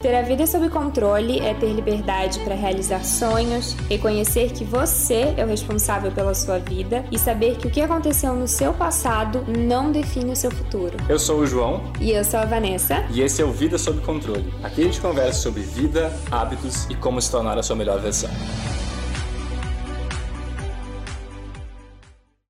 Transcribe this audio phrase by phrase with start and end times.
[0.00, 5.44] Ter a vida sob controle é ter liberdade para realizar sonhos, reconhecer que você é
[5.44, 9.90] o responsável pela sua vida e saber que o que aconteceu no seu passado não
[9.90, 10.96] define o seu futuro.
[11.08, 11.82] Eu sou o João.
[12.00, 13.04] E eu sou a Vanessa.
[13.10, 14.54] E esse é o Vida Sob Controle.
[14.62, 18.30] Aqui a gente conversa sobre vida, hábitos e como se tornar a sua melhor versão.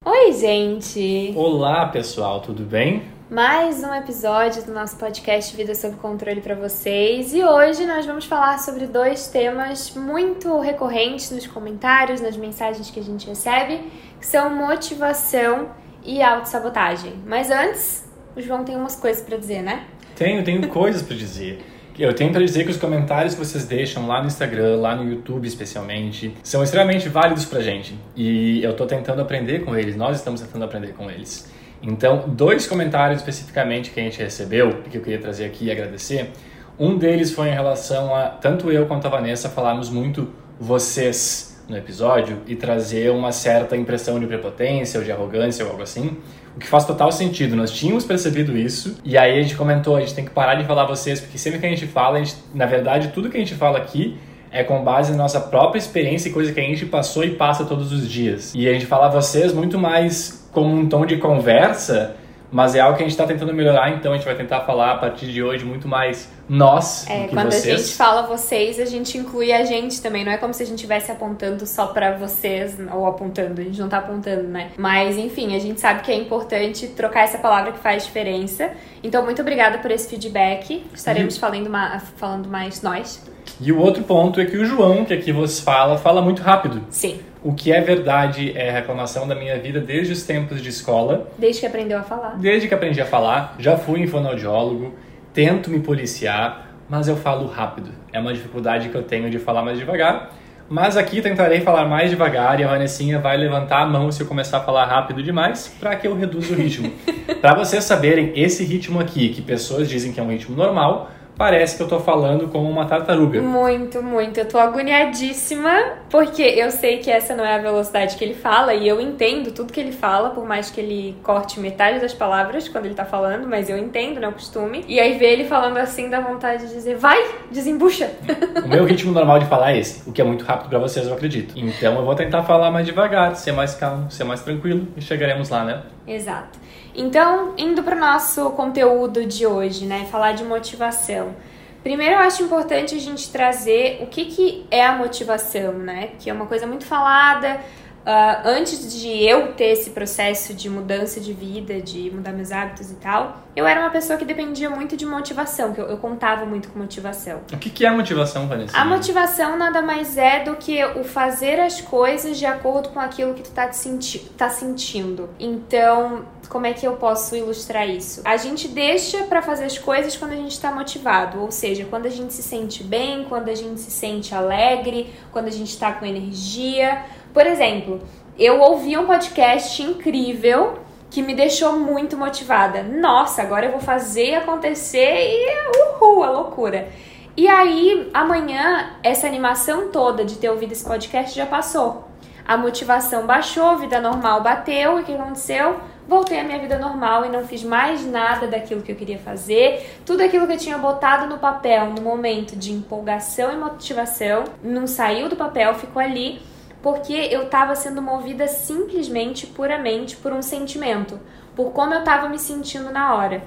[0.05, 1.33] Oi, gente!
[1.35, 3.17] Olá, pessoal, tudo bem?
[3.31, 7.35] Mais um episódio do nosso podcast Vida sob Controle para vocês.
[7.35, 12.99] E hoje nós vamos falar sobre dois temas muito recorrentes nos comentários, nas mensagens que
[12.99, 13.80] a gente recebe,
[14.19, 15.69] que são motivação
[16.02, 17.12] e autossabotagem.
[17.27, 19.85] Mas antes, o João tem umas coisas para dizer, né?
[20.16, 21.63] Tenho, tenho coisas para dizer.
[21.99, 25.05] Eu tenho para dizer que os comentários que vocês deixam lá no Instagram, lá no
[25.05, 27.99] YouTube especialmente, são extremamente válidos pra gente.
[28.16, 31.58] E eu tô tentando aprender com eles, nós estamos tentando aprender com eles.
[31.82, 36.30] Então, dois comentários especificamente que a gente recebeu, que eu queria trazer aqui e agradecer.
[36.78, 40.28] Um deles foi em relação a tanto eu quanto a Vanessa falarmos muito
[40.60, 45.82] vocês no episódio e trazer uma certa impressão de prepotência ou de arrogância ou algo
[45.82, 46.16] assim.
[46.57, 47.54] O que faz total sentido.
[47.54, 50.65] Nós tínhamos percebido isso e aí a gente comentou, a gente tem que parar de
[50.65, 53.40] falar vocês, porque sempre que a gente fala, a gente, na verdade, tudo que a
[53.40, 54.16] gente fala aqui
[54.51, 57.65] é com base na nossa própria experiência e coisa que a gente passou e passa
[57.65, 58.54] todos os dias.
[58.54, 62.16] E a gente fala vocês muito mais como um tom de conversa,
[62.51, 64.93] mas é algo que a gente está tentando melhorar, então a gente vai tentar falar
[64.93, 67.75] a partir de hoje muito mais nós é, do que quando vocês.
[67.75, 70.25] a gente fala vocês, a gente inclui a gente também.
[70.25, 73.60] Não é como se a gente estivesse apontando só para vocês ou apontando.
[73.60, 74.71] A gente não tá apontando, né?
[74.78, 78.71] Mas enfim, a gente sabe que é importante trocar essa palavra que faz diferença.
[79.03, 80.87] Então, muito obrigada por esse feedback.
[80.94, 81.41] Estaremos e...
[81.41, 81.71] falando,
[82.16, 83.22] falando mais nós.
[83.60, 86.82] E o outro ponto é que o João, que aqui você fala, fala muito rápido.
[86.91, 87.21] Sim.
[87.49, 91.31] O que é verdade é reclamação da minha vida desde os tempos de escola.
[91.38, 92.37] Desde que aprendeu a falar.
[92.37, 93.56] Desde que aprendi a falar.
[93.59, 94.93] Já fui em fonoaudiólogo,
[95.32, 97.88] tento me policiar, mas eu falo rápido.
[98.12, 100.31] É uma dificuldade que eu tenho de falar mais devagar.
[100.69, 104.26] Mas aqui tentarei falar mais devagar e a Vanessinha vai levantar a mão se eu
[104.26, 106.92] começar a falar rápido demais para que eu reduza o ritmo.
[107.41, 111.76] para vocês saberem, esse ritmo aqui, que pessoas dizem que é um ritmo normal, parece
[111.76, 113.41] que eu tô falando como uma tartaruga.
[113.41, 114.38] Muito, muito.
[114.38, 115.71] Eu tô agoniadíssima,
[116.10, 119.53] porque eu sei que essa não é a velocidade que ele fala e eu entendo
[119.53, 123.04] tudo que ele fala, por mais que ele corte metade das palavras quando ele tá
[123.04, 124.84] falando, mas eu entendo, não é o costume.
[124.88, 127.19] E aí ver ele falando assim dá vontade de dizer, vai,
[127.50, 128.10] desembucha.
[128.65, 131.06] O meu ritmo normal de falar é esse, o que é muito rápido para vocês,
[131.06, 131.54] eu acredito.
[131.56, 135.48] Então eu vou tentar falar mais devagar, ser mais calmo, ser mais tranquilo e chegaremos
[135.48, 135.82] lá, né?
[136.06, 136.59] Exato.
[137.00, 141.32] Então, indo para o nosso conteúdo de hoje, né, falar de motivação.
[141.81, 146.10] Primeiro, eu acho importante a gente trazer o que, que é a motivação, né?
[146.19, 147.60] Que é uma coisa muito falada,
[148.08, 152.91] Uh, antes de eu ter esse processo de mudança de vida, de mudar meus hábitos
[152.91, 156.47] e tal, eu era uma pessoa que dependia muito de motivação, que eu, eu contava
[156.47, 157.42] muito com motivação.
[157.52, 158.74] O que, que é motivação, Vanessa?
[158.74, 163.34] A motivação nada mais é do que o fazer as coisas de acordo com aquilo
[163.34, 165.28] que tu tá, senti tá sentindo.
[165.38, 168.22] Então, como é que eu posso ilustrar isso?
[168.24, 172.06] A gente deixa para fazer as coisas quando a gente está motivado, ou seja, quando
[172.06, 175.92] a gente se sente bem, quando a gente se sente alegre, quando a gente está
[175.92, 178.00] com energia por exemplo,
[178.39, 180.78] eu ouvi um podcast incrível
[181.11, 182.83] que me deixou muito motivada.
[182.83, 186.89] Nossa, agora eu vou fazer acontecer e uhul, a loucura.
[187.37, 192.09] E aí, amanhã, essa animação toda de ter ouvido esse podcast já passou.
[192.47, 195.78] A motivação baixou, a vida normal bateu, e o que aconteceu?
[196.09, 200.00] Voltei à minha vida normal e não fiz mais nada daquilo que eu queria fazer.
[200.06, 204.87] Tudo aquilo que eu tinha botado no papel no momento de empolgação e motivação não
[204.87, 206.41] saiu do papel, ficou ali
[206.83, 211.19] porque eu estava sendo movida simplesmente, puramente por um sentimento,
[211.56, 213.43] por como eu estava me sentindo na hora.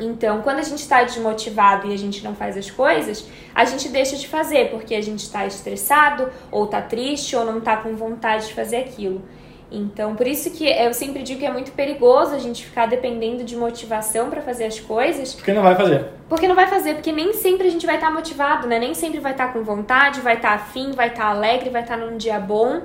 [0.00, 3.88] Então, quando a gente está desmotivado e a gente não faz as coisas, a gente
[3.88, 7.96] deixa de fazer porque a gente está estressado, ou está triste, ou não está com
[7.96, 9.22] vontade de fazer aquilo.
[9.70, 13.44] Então, por isso que eu sempre digo que é muito perigoso a gente ficar dependendo
[13.44, 15.34] de motivação para fazer as coisas.
[15.34, 16.06] Porque não vai fazer.
[16.28, 18.78] Porque não vai fazer, porque nem sempre a gente vai estar tá motivado, né?
[18.78, 21.68] Nem sempre vai estar tá com vontade, vai estar tá afim, vai estar tá alegre,
[21.68, 22.80] vai estar tá num dia bom.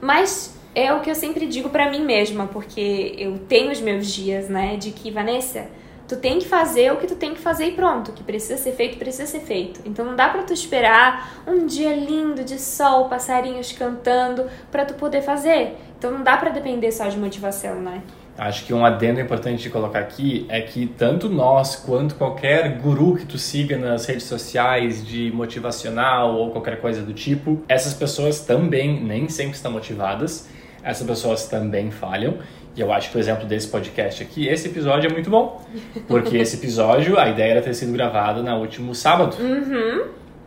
[0.00, 4.06] Mas é o que eu sempre digo para mim mesma, porque eu tenho os meus
[4.06, 4.76] dias, né?
[4.76, 5.66] De que, Vanessa,
[6.08, 8.10] tu tem que fazer o que tu tem que fazer e pronto.
[8.10, 9.80] O que precisa ser feito, precisa ser feito.
[9.84, 14.94] Então não dá pra tu esperar um dia lindo de sol, passarinhos cantando, para tu
[14.94, 15.76] poder fazer.
[15.98, 18.02] Então não dá para depender só de motivação, né?
[18.38, 23.16] Acho que um adendo importante de colocar aqui é que tanto nós quanto qualquer guru
[23.16, 28.40] que tu siga nas redes sociais de motivacional ou qualquer coisa do tipo, essas pessoas
[28.40, 30.48] também nem sempre estão motivadas,
[30.84, 32.38] essas pessoas também falham
[32.78, 35.60] E eu acho que o exemplo desse podcast aqui, esse episódio é muito bom.
[36.06, 39.36] Porque esse episódio, a ideia era ter sido gravado no último sábado.
[39.40, 40.04] Uhum.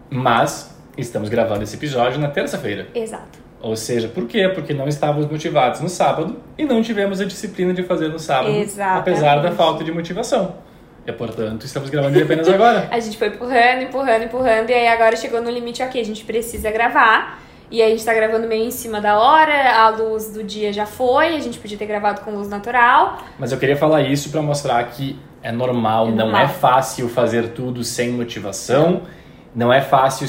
[0.09, 2.87] Mas estamos gravando esse episódio na terça-feira.
[2.95, 3.37] Exato.
[3.59, 4.47] Ou seja, por quê?
[4.47, 8.55] Porque não estávamos motivados no sábado e não tivemos a disciplina de fazer no sábado,
[8.55, 8.99] Exatamente.
[9.01, 10.55] apesar da falta de motivação.
[11.05, 12.87] E, portanto, estamos gravando ele apenas agora.
[12.93, 16.23] A gente foi empurrando, empurrando, empurrando, e aí agora chegou no limite, ok, a gente
[16.23, 17.41] precisa gravar.
[17.71, 20.85] E a gente tá gravando meio em cima da hora, a luz do dia já
[20.85, 23.19] foi, a gente podia ter gravado com luz natural.
[23.39, 26.41] Mas eu queria falar isso para mostrar que é normal, É não normal.
[26.43, 29.03] é fácil fazer tudo sem motivação,
[29.55, 30.27] não é fácil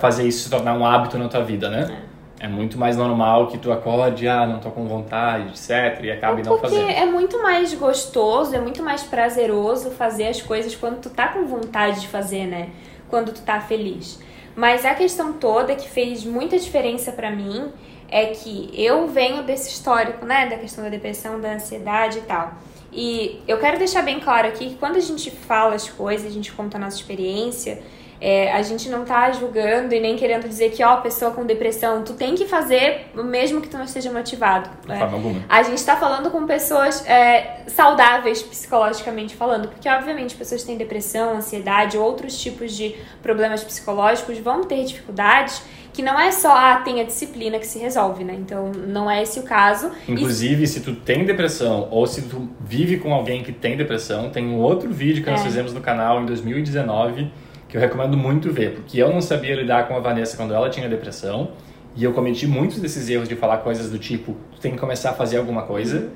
[0.00, 2.02] fazer isso se tornar um hábito na tua vida, né?
[2.40, 2.48] É.
[2.48, 6.58] muito mais normal que tu acorde, ah, não tô com vontade, etc, e acabe não
[6.58, 6.90] Porque fazendo.
[6.90, 11.46] é muito mais gostoso, é muito mais prazeroso fazer as coisas quando tu tá com
[11.46, 12.68] vontade de fazer, né?
[13.08, 14.18] Quando tu tá feliz.
[14.54, 17.72] Mas a questão toda que fez muita diferença pra mim
[18.08, 22.52] é que eu venho desse histórico, né, da questão da depressão, da ansiedade e tal.
[22.92, 26.30] E eu quero deixar bem claro aqui que quando a gente fala as coisas, a
[26.30, 27.82] gente conta a nossa experiência,
[28.24, 32.04] é, a gente não tá julgando e nem querendo dizer que, ó, pessoa com depressão,
[32.04, 34.70] tu tem que fazer mesmo que tu não esteja motivado.
[34.86, 35.00] Né?
[35.48, 40.76] A gente tá falando com pessoas é, saudáveis psicologicamente falando, porque obviamente pessoas que têm
[40.76, 45.60] depressão, ansiedade, outros tipos de problemas psicológicos vão ter dificuldades
[45.92, 48.34] que não é só ah, tem a disciplina que se resolve, né?
[48.38, 49.90] Então não é esse o caso.
[50.08, 54.30] E Inclusive, se tu tem depressão ou se tu vive com alguém que tem depressão,
[54.30, 55.44] tem um outro vídeo que nós É.
[55.44, 57.30] fizemos no canal em 2019
[57.72, 60.68] que eu recomendo muito ver, porque eu não sabia lidar com a Vanessa quando ela
[60.68, 61.52] tinha depressão
[61.96, 65.08] e eu cometi muitos desses erros de falar coisas do tipo, tu tem que começar
[65.08, 66.10] a fazer alguma coisa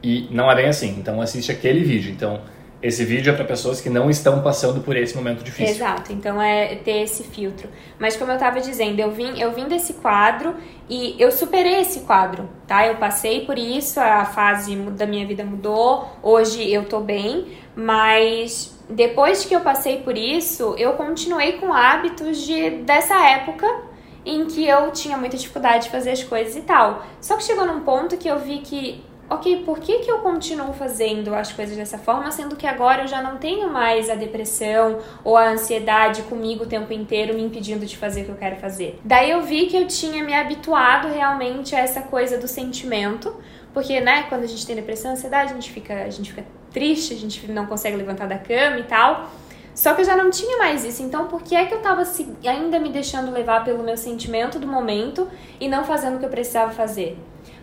[0.00, 0.94] e não é bem assim.
[0.96, 2.12] Então assiste aquele vídeo.
[2.12, 2.42] Então
[2.82, 5.76] esse vídeo é para pessoas que não estão passando por esse momento difícil.
[5.76, 7.68] Exato, então é ter esse filtro.
[7.98, 10.56] Mas como eu tava dizendo, eu vim, eu vim desse quadro
[10.90, 12.84] e eu superei esse quadro, tá?
[12.84, 17.46] Eu passei por isso, a fase da minha vida mudou, hoje eu tô bem,
[17.76, 23.66] mas depois que eu passei por isso, eu continuei com hábitos de dessa época
[24.24, 27.04] em que eu tinha muita dificuldade de fazer as coisas e tal.
[27.20, 29.02] Só que chegou num ponto que eu vi que
[29.34, 33.08] ok, por que, que eu continuo fazendo as coisas dessa forma, sendo que agora eu
[33.08, 37.86] já não tenho mais a depressão ou a ansiedade comigo o tempo inteiro me impedindo
[37.86, 39.00] de fazer o que eu quero fazer?
[39.04, 43.34] Daí eu vi que eu tinha me habituado realmente a essa coisa do sentimento,
[43.72, 47.14] porque, né, quando a gente tem depressão, ansiedade, a gente fica, a gente fica triste,
[47.14, 49.30] a gente não consegue levantar da cama e tal.
[49.74, 52.02] Só que eu já não tinha mais isso, então por que é que eu tava
[52.46, 55.26] ainda me deixando levar pelo meu sentimento do momento
[55.58, 57.18] e não fazendo o que eu precisava fazer?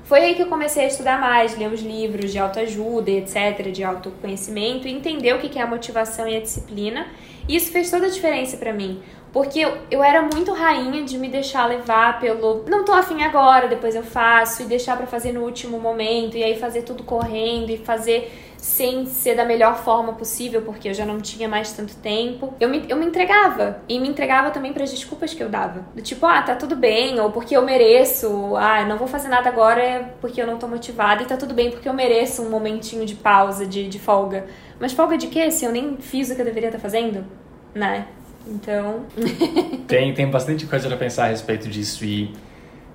[0.09, 3.83] Foi aí que eu comecei a estudar mais, ler os livros de autoajuda, etc., de
[3.83, 7.05] autoconhecimento, e entender o que é a motivação e a disciplina.
[7.47, 9.03] E isso fez toda a diferença pra mim.
[9.31, 13.67] Porque eu, eu era muito rainha de me deixar levar pelo não tô afim agora,
[13.67, 17.69] depois eu faço, e deixar pra fazer no último momento, e aí fazer tudo correndo,
[17.69, 21.95] e fazer sem ser da melhor forma possível, porque eu já não tinha mais tanto
[21.95, 22.53] tempo.
[22.59, 23.81] Eu me, eu me entregava.
[23.87, 25.85] E me entregava também para as desculpas que eu dava.
[25.95, 29.49] Do tipo, ah, tá tudo bem, ou porque eu mereço, ah, não vou fazer nada
[29.49, 33.05] agora porque eu não tô motivada, e tá tudo bem porque eu mereço um momentinho
[33.05, 34.45] de pausa, de, de folga.
[34.79, 35.49] Mas folga de quê?
[35.51, 37.25] Se eu nem fiz o que eu deveria estar fazendo?
[37.73, 38.07] Né?
[38.45, 39.05] Então.
[39.87, 42.31] Tem, tem bastante coisa para pensar a respeito disso e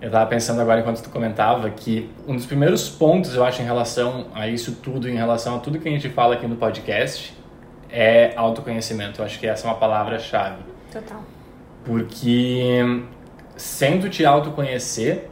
[0.04, 3.64] eu tava pensando agora enquanto tu comentava que um dos primeiros pontos, eu acho, em
[3.64, 7.34] relação a isso tudo, em relação a tudo que a gente fala aqui no podcast,
[7.90, 9.22] é autoconhecimento.
[9.22, 10.62] Eu acho que essa é uma palavra-chave.
[10.92, 11.22] Total.
[11.86, 12.80] Porque
[13.56, 15.30] sem tu te autoconhecer,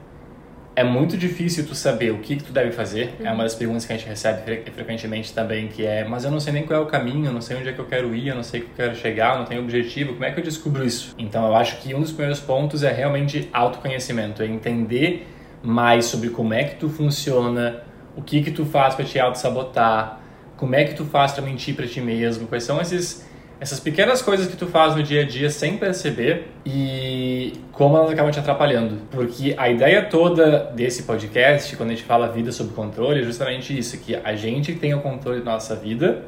[0.74, 3.14] é muito difícil tu saber o que, que tu deve fazer.
[3.22, 6.30] É uma das perguntas que a gente recebe fre- frequentemente também, que é, mas eu
[6.30, 8.14] não sei nem qual é o caminho, eu não sei onde é que eu quero
[8.14, 10.30] ir, eu não sei o que eu quero chegar, eu não tenho objetivo, como é
[10.30, 11.14] que eu descubro isso?
[11.18, 15.26] Então eu acho que um dos primeiros pontos é realmente autoconhecimento, é entender
[15.62, 17.82] mais sobre como é que tu funciona,
[18.16, 20.20] o que que tu faz para te auto-sabotar,
[20.56, 23.26] como é que tu faz para mentir para ti mesmo, quais são esses
[23.62, 28.10] essas pequenas coisas que tu faz no dia a dia sem perceber e como elas
[28.10, 29.02] acabam te atrapalhando.
[29.08, 33.78] Porque a ideia toda desse podcast, quando a gente fala vida sob controle, é justamente
[33.78, 36.24] isso, que a gente tenha o controle da nossa vida,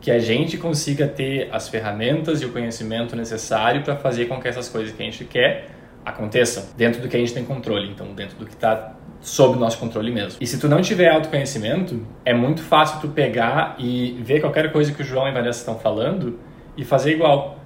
[0.00, 4.48] que a gente consiga ter as ferramentas e o conhecimento necessário para fazer com que
[4.48, 5.66] essas coisas que a gente quer
[6.06, 9.76] aconteçam dentro do que a gente tem controle, então dentro do que está sob nosso
[9.76, 10.38] controle mesmo.
[10.40, 14.90] E se tu não tiver autoconhecimento, é muito fácil tu pegar e ver qualquer coisa
[14.90, 16.47] que o João e a Vanessa estão falando
[16.78, 17.58] e fazer igual.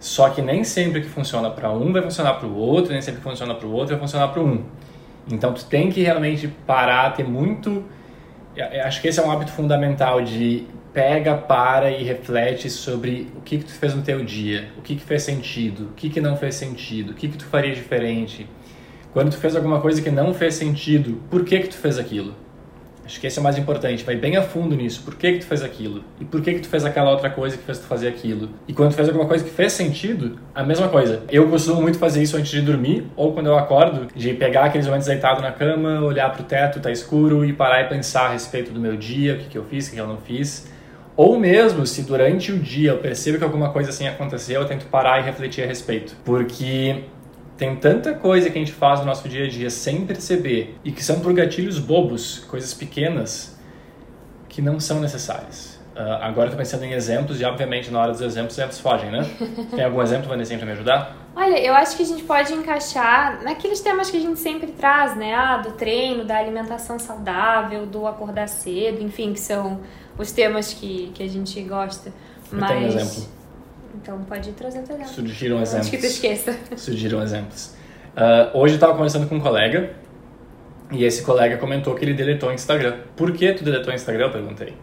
[0.00, 3.20] Só que nem sempre que funciona para um vai funcionar para o outro, nem sempre
[3.20, 4.64] que funciona para o outro vai funcionar para um.
[5.30, 7.84] Então tu tem que realmente parar, ter muito.
[8.56, 13.28] eu- eu Acho que esse é um hábito fundamental de pega, para e reflete sobre
[13.36, 16.08] o que que tu fez no teu dia, o que que fez sentido, o que
[16.08, 18.46] que não fez sentido, o que que tu faria diferente.
[19.12, 22.34] Quando tu fez alguma coisa que não fez sentido, por que que tu fez aquilo?
[23.04, 24.04] Acho que esse é o mais importante.
[24.04, 25.02] Vai bem a fundo nisso.
[25.04, 26.02] Por que, que tu fez aquilo?
[26.20, 28.48] E por que, que tu fez aquela outra coisa que fez tu fazer aquilo?
[28.66, 31.22] E quando tu fez alguma coisa que fez sentido, a mesma coisa.
[31.30, 34.86] Eu costumo muito fazer isso antes de dormir ou quando eu acordo, de pegar aqueles
[34.86, 38.72] momentos deitado na cama, olhar pro teto, tá escuro e parar e pensar a respeito
[38.72, 40.72] do meu dia, o que, que eu fiz, o que, que eu não fiz.
[41.16, 44.86] Ou mesmo se durante o dia eu percebo que alguma coisa assim aconteceu, eu tento
[44.86, 46.16] parar e refletir a respeito.
[46.24, 47.04] Porque
[47.56, 50.90] tem tanta coisa que a gente faz no nosso dia a dia sem perceber e
[50.90, 53.56] que são por gatilhos bobos, coisas pequenas,
[54.48, 55.74] que não são necessárias.
[55.94, 59.12] Uh, agora estou pensando em exemplos e, obviamente, na hora dos exemplos, os exemplos fogem,
[59.12, 59.24] né?
[59.70, 61.16] Tem algum exemplo, Vanessa, para me ajudar?
[61.36, 65.16] Olha, eu acho que a gente pode encaixar naqueles temas que a gente sempre traz,
[65.16, 65.32] né?
[65.34, 69.80] Ah, do treino, da alimentação saudável, do acordar cedo, enfim, que são
[70.18, 72.12] os temas que, que a gente gosta.
[72.50, 72.70] Eu Mas...
[72.70, 73.33] tenho um exemplo.
[73.94, 75.06] Então pode trazer exemplo.
[75.06, 75.88] Surgiram exemplos.
[75.88, 76.58] Acho que tu esqueça.
[76.76, 77.74] Surgiram exemplos.
[78.16, 79.90] Uh, hoje eu estava conversando com um colega
[80.92, 82.98] e esse colega comentou que ele deletou o Instagram.
[83.16, 84.26] Por que tu deletou o Instagram?
[84.26, 84.74] Eu perguntei.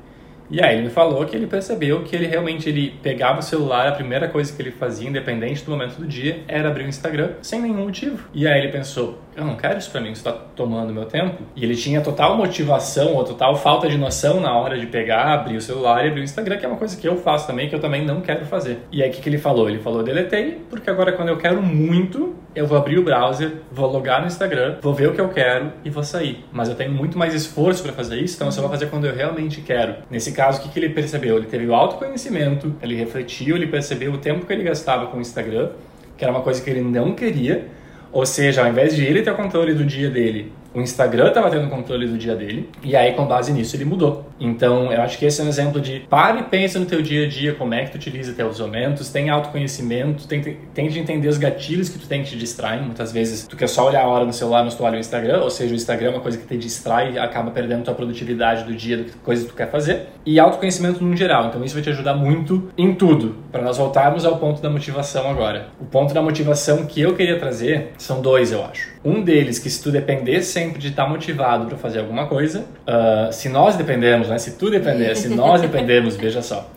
[0.49, 3.87] E aí ele me falou que ele percebeu que ele realmente ele pegava o celular,
[3.87, 7.35] a primeira coisa que ele fazia, independente do momento do dia, era abrir o Instagram
[7.41, 8.27] sem nenhum motivo.
[8.33, 11.43] E aí ele pensou, eu não quero isso pra mim, isso tá tomando meu tempo.
[11.55, 15.57] E ele tinha total motivação ou total falta de noção na hora de pegar, abrir
[15.57, 17.75] o celular e abrir o Instagram, que é uma coisa que eu faço também, que
[17.75, 18.79] eu também não quero fazer.
[18.91, 19.69] E aí o que, que ele falou?
[19.69, 23.91] Ele falou, deletei, porque agora quando eu quero muito, eu vou abrir o browser, vou
[23.91, 26.45] logar no Instagram, vou ver o que eu quero e vou sair.
[26.51, 29.05] Mas eu tenho muito mais esforço para fazer isso, então eu só vou fazer quando
[29.05, 29.95] eu realmente quero.
[30.09, 31.37] Nesse caso, o que, que ele percebeu?
[31.37, 35.21] Ele teve o autoconhecimento, ele refletiu, ele percebeu o tempo que ele gastava com o
[35.21, 35.69] Instagram,
[36.17, 37.67] que era uma coisa que ele não queria,
[38.11, 41.49] ou seja, ao invés de ele ter o controle do dia dele, o Instagram estava
[41.49, 44.25] tendo controle do dia dele, e aí com base nisso ele mudou.
[44.39, 47.25] Então, eu acho que esse é um exemplo de pare e pensa no teu dia
[47.25, 51.89] a dia, como é que tu utiliza teus momentos, tem autoconhecimento, de entender os gatilhos
[51.89, 52.81] que tu tem que te distraem.
[52.81, 55.41] Muitas vezes tu quer só olhar a hora no celular, mas tu olha o Instagram,
[55.41, 58.63] ou seja, o Instagram é uma coisa que te distrai e acaba perdendo tua produtividade
[58.63, 60.07] do dia, do coisa que tu quer fazer.
[60.25, 61.47] E autoconhecimento no geral.
[61.47, 63.35] Então, isso vai te ajudar muito em tudo.
[63.51, 65.67] Para nós voltarmos ao ponto da motivação agora.
[65.79, 68.91] O ponto da motivação que eu queria trazer são dois, eu acho.
[69.03, 73.33] Um deles, que se tu depender sempre de estar motivado para fazer alguma coisa, uh,
[73.33, 74.37] se nós dependermos, né?
[74.37, 76.69] Se tu depender, se nós dependermos, veja só.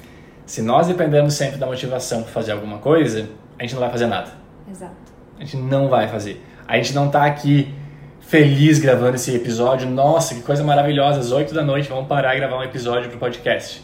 [0.47, 4.07] Se nós dependermos sempre da motivação para fazer alguma coisa, a gente não vai fazer
[4.07, 4.31] nada.
[4.71, 4.95] Exato.
[5.38, 6.43] A gente não vai fazer.
[6.67, 7.75] A gente não está aqui
[8.21, 9.88] feliz gravando esse episódio.
[9.88, 13.17] Nossa, que coisa maravilhosa, às 8 da noite vamos parar e gravar um episódio para
[13.17, 13.83] o podcast.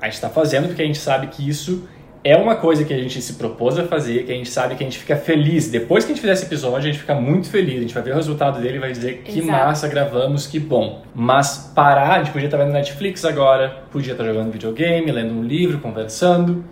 [0.00, 1.88] A gente está fazendo porque a gente sabe que isso
[2.22, 4.84] é uma coisa que a gente se propôs a fazer, que a gente sabe que
[4.84, 5.70] a gente fica feliz.
[5.70, 7.78] Depois que a gente fizer esse episódio, a gente fica muito feliz.
[7.78, 9.50] A gente vai ver o resultado dele e vai dizer que Exato.
[9.50, 11.02] massa, gravamos, que bom.
[11.14, 15.42] Mas parar, a gente podia estar vendo Netflix agora, podia estar jogando videogame, lendo um
[15.42, 16.62] livro, conversando.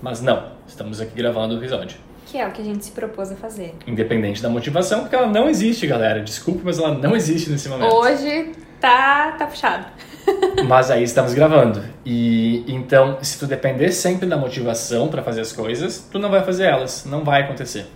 [0.00, 1.98] Mas não, estamos aqui gravando o episódio.
[2.26, 3.74] Que é o que a gente se propôs a fazer.
[3.86, 6.20] Independente da motivação, porque ela não existe, galera.
[6.20, 7.94] Desculpe, mas ela não existe nesse momento.
[7.94, 9.86] Hoje tá, tá puxado.
[10.66, 11.82] Mas aí estamos gravando.
[12.04, 16.42] E então, se tu depender sempre da motivação para fazer as coisas, tu não vai
[16.42, 17.04] fazer elas.
[17.04, 17.86] Não vai acontecer.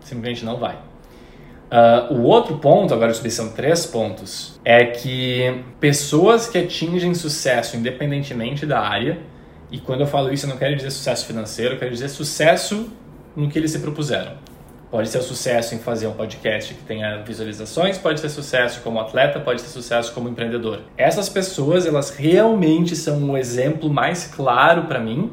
[0.00, 0.76] Simplesmente não vai.
[1.70, 7.76] Uh, o outro ponto, agora isso são três pontos, é que pessoas que atingem sucesso
[7.76, 9.20] independentemente da área,
[9.70, 12.90] e quando eu falo isso eu não quero dizer sucesso financeiro, eu quero dizer sucesso
[13.36, 14.32] no que eles se propuseram.
[14.90, 19.38] Pode ser sucesso em fazer um podcast que tenha visualizações, pode ser sucesso como atleta,
[19.38, 20.80] pode ser sucesso como empreendedor.
[20.98, 25.30] Essas pessoas, elas realmente são um exemplo mais claro para mim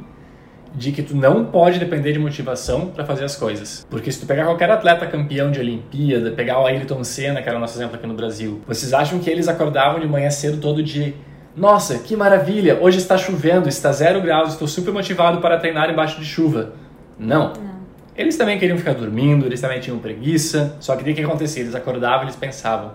[0.75, 3.83] de que tu não pode depender de motivação para fazer as coisas.
[3.89, 7.57] Porque se tu pegar qualquer atleta campeão de Olimpíada, pegar o Ayrton Senna, que era
[7.57, 10.83] o nosso exemplo aqui no Brasil, vocês acham que eles acordavam de manhã cedo todo
[10.83, 11.15] dia?
[11.55, 12.77] Nossa, que maravilha!
[12.79, 16.73] Hoje está chovendo, está zero graus, estou super motivado para treinar embaixo de chuva.
[17.17, 17.53] Não.
[17.53, 17.76] não.
[18.17, 20.75] Eles também queriam ficar dormindo, eles também tinham preguiça.
[20.79, 21.61] Só que o que acontecia?
[21.61, 22.93] Eles acordavam e eles pensavam: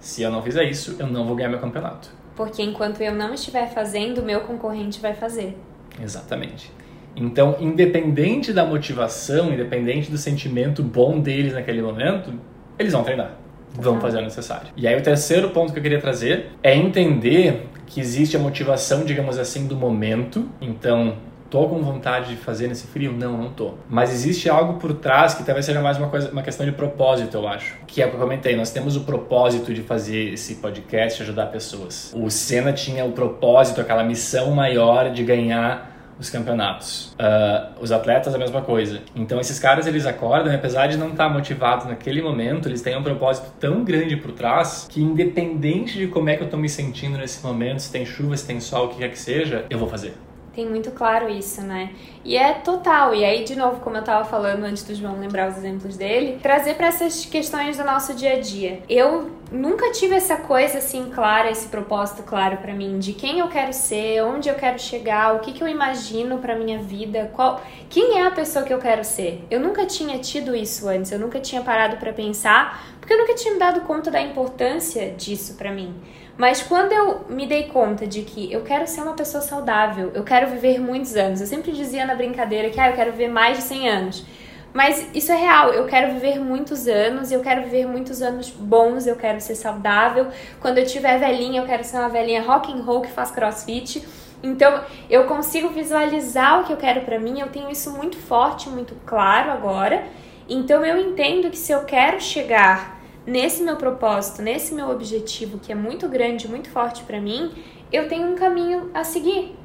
[0.00, 2.10] se eu não fizer isso, eu não vou ganhar meu campeonato.
[2.34, 5.56] Porque enquanto eu não estiver fazendo, o meu concorrente vai fazer.
[6.02, 6.72] Exatamente.
[7.14, 12.32] Então, independente da motivação, independente do sentimento bom deles naquele momento,
[12.78, 13.36] eles vão treinar.
[13.74, 14.68] Vão fazer o necessário.
[14.76, 19.04] E aí, o terceiro ponto que eu queria trazer é entender que existe a motivação,
[19.04, 20.48] digamos assim, do momento.
[20.60, 21.16] Então,
[21.52, 23.12] Tô com vontade de fazer nesse frio?
[23.12, 23.74] Não, não tô.
[23.86, 27.36] Mas existe algo por trás que talvez seja mais uma, coisa, uma questão de propósito,
[27.36, 27.76] eu acho.
[27.86, 31.48] Que é o que eu comentei, nós temos o propósito de fazer esse podcast ajudar
[31.48, 32.10] pessoas.
[32.16, 37.12] O Senna tinha o propósito, aquela missão maior de ganhar os campeonatos.
[37.20, 39.02] Uh, os atletas a mesma coisa.
[39.14, 43.02] Então esses caras eles acordam, apesar de não estar motivados naquele momento, eles têm um
[43.02, 47.18] propósito tão grande por trás que independente de como é que eu estou me sentindo
[47.18, 49.86] nesse momento, se tem chuva, se tem sol, o que quer que seja, eu vou
[49.86, 50.14] fazer.
[50.54, 51.94] Tem muito claro isso, né?
[52.22, 53.14] E é total.
[53.14, 56.38] E aí, de novo, como eu tava falando antes do João lembrar os exemplos dele,
[56.42, 58.82] trazer para essas questões do nosso dia a dia.
[58.86, 63.48] Eu nunca tive essa coisa assim clara, esse propósito claro para mim de quem eu
[63.48, 67.62] quero ser, onde eu quero chegar, o que, que eu imagino para minha vida, qual,
[67.88, 69.44] quem é a pessoa que eu quero ser.
[69.50, 73.34] Eu nunca tinha tido isso antes, eu nunca tinha parado para pensar, porque eu nunca
[73.34, 75.94] tinha me dado conta da importância disso para mim.
[76.36, 80.24] Mas quando eu me dei conta de que eu quero ser uma pessoa saudável, eu
[80.24, 81.40] quero viver muitos anos.
[81.40, 84.24] Eu sempre dizia na brincadeira que ah, eu quero viver mais de 100 anos.
[84.72, 89.06] Mas isso é real, eu quero viver muitos anos, eu quero viver muitos anos bons,
[89.06, 90.28] eu quero ser saudável.
[90.60, 94.02] Quando eu tiver velhinha, eu quero ser uma velhinha rock and roll que faz crossfit.
[94.42, 98.68] Então, eu consigo visualizar o que eu quero para mim, eu tenho isso muito forte,
[98.70, 100.04] muito claro agora.
[100.48, 105.72] Então, eu entendo que se eu quero chegar nesse meu propósito, nesse meu objetivo que
[105.72, 107.52] é muito grande, muito forte para mim,
[107.92, 109.56] eu tenho um caminho a seguir.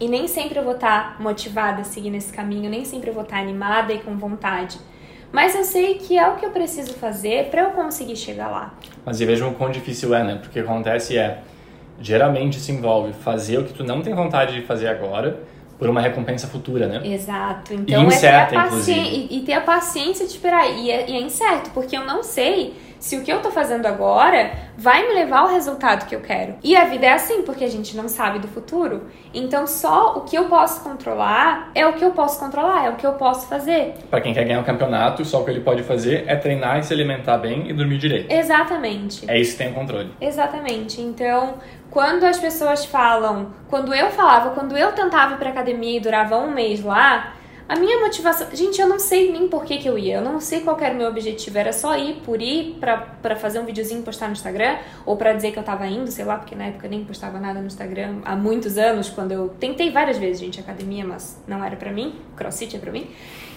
[0.00, 3.14] E nem sempre eu vou estar tá motivada a seguir nesse caminho, nem sempre eu
[3.14, 4.78] vou estar tá animada e com vontade.
[5.30, 8.74] Mas eu sei que é o que eu preciso fazer para eu conseguir chegar lá.
[9.04, 10.34] Mas e veja o quão difícil é, né?
[10.34, 11.42] Porque o que acontece é,
[12.00, 15.40] geralmente se envolve fazer o que tu não tem vontade de fazer agora
[15.82, 17.00] por uma recompensa futura, né?
[17.04, 17.74] Exato.
[17.74, 20.70] Então e incerta, é ter a paciência, e, ter a paciência de esperar.
[20.70, 23.86] E é, e é incerto, porque eu não sei se o que eu tô fazendo
[23.86, 26.54] agora vai me levar ao resultado que eu quero.
[26.62, 29.08] E a vida é assim, porque a gente não sabe do futuro.
[29.34, 32.94] Então só o que eu posso controlar é o que eu posso controlar, é o
[32.94, 33.94] que eu posso fazer.
[34.08, 36.84] Para quem quer ganhar um campeonato, só o que ele pode fazer é treinar e
[36.84, 38.32] se alimentar bem e dormir direito.
[38.32, 39.28] Exatamente.
[39.28, 40.12] É isso que tem o controle.
[40.20, 41.00] Exatamente.
[41.00, 41.54] Então,
[41.92, 46.38] quando as pessoas falam, quando eu falava, quando eu tentava ir pra academia e durava
[46.38, 47.34] um mês lá,
[47.68, 48.48] a minha motivação.
[48.50, 50.16] Gente, eu não sei nem por que, que eu ia.
[50.16, 51.58] Eu não sei qual era o meu objetivo.
[51.58, 54.78] Era só ir por ir pra, pra fazer um videozinho e postar no Instagram.
[55.04, 57.38] Ou pra dizer que eu tava indo, sei lá, porque na época eu nem postava
[57.38, 59.10] nada no Instagram há muitos anos.
[59.10, 62.14] Quando eu tentei várias vezes, gente, academia, mas não era pra mim.
[62.36, 63.06] Crossfit é pra mim.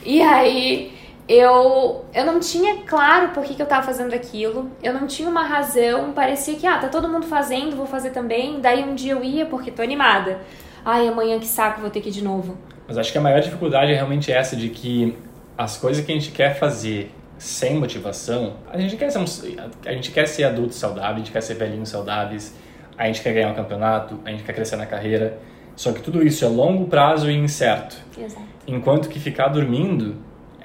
[0.06, 0.94] E aí
[1.28, 5.28] eu, eu não tinha claro por que, que eu tava fazendo aquilo, eu não tinha
[5.28, 9.14] uma razão, parecia que, ah, tá todo mundo fazendo, vou fazer também, daí um dia
[9.14, 10.40] eu ia porque tô animada.
[10.84, 12.56] Ai, amanhã que saco, vou ter que ir de novo.
[12.88, 15.18] Mas acho que a maior dificuldade é realmente essa de que
[15.58, 20.12] as coisas que a gente quer fazer sem motivação, a gente quer ser, a gente
[20.12, 22.56] quer ser adultos saudáveis, a gente quer ser velhinhos saudáveis,
[22.96, 25.40] a gente quer ganhar um campeonato, a gente quer crescer na carreira.
[25.76, 27.98] Só que tudo isso é longo prazo e incerto.
[28.18, 28.46] Exato.
[28.68, 30.16] Enquanto que ficar dormindo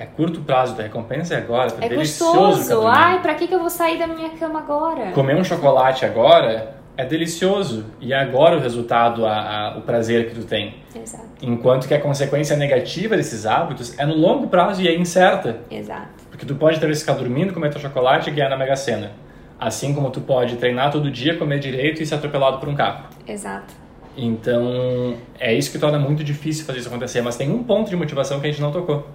[0.00, 2.56] é curto prazo, da recompensa é agora, tá é delicioso.
[2.56, 2.86] Gostoso.
[2.86, 5.12] Ai, pra que, que eu vou sair da minha cama agora?
[5.12, 9.32] Comer um chocolate agora é delicioso e é agora o resultado, a,
[9.74, 10.76] a, o prazer que tu tem.
[10.96, 11.26] Exato.
[11.42, 15.60] Enquanto que a consequência negativa desses hábitos é no longo prazo e é incerta.
[15.70, 16.08] Exato.
[16.30, 19.12] Porque tu pode talvez ficar dormindo, comer teu chocolate e ganhar na Mega Sena.
[19.58, 23.04] Assim como tu pode treinar todo dia, comer direito e ser atropelado por um carro.
[23.28, 23.74] Exato.
[24.16, 27.20] Então, é isso que torna muito difícil fazer isso acontecer.
[27.20, 29.06] Mas tem um ponto de motivação que a gente não tocou.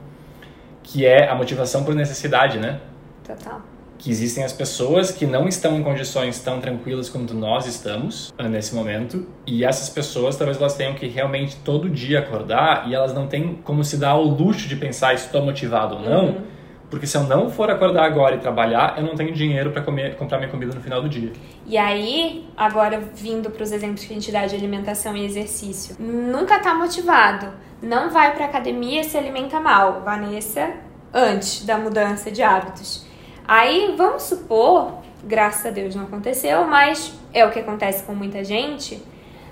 [0.86, 2.80] Que é a motivação por necessidade, né?
[3.26, 3.62] Total
[3.98, 8.48] que existem as pessoas que não estão em condições tão tranquilas quanto nós estamos ah,
[8.48, 13.14] nesse momento e essas pessoas talvez elas tenham que realmente todo dia acordar e elas
[13.14, 16.42] não têm como se dar o luxo de pensar estou motivado ou não uhum.
[16.90, 20.16] porque se eu não for acordar agora e trabalhar eu não tenho dinheiro para comer
[20.16, 21.32] comprar minha comida no final do dia
[21.66, 25.96] e aí agora vindo para os exemplos que a gente dá de alimentação e exercício.
[26.00, 27.52] Nunca tá motivado.
[27.82, 30.02] Não vai para academia se alimenta mal.
[30.02, 30.74] Vanessa
[31.14, 33.06] antes da mudança de hábitos.
[33.48, 38.44] Aí vamos supor, graças a Deus não aconteceu, mas é o que acontece com muita
[38.44, 39.02] gente,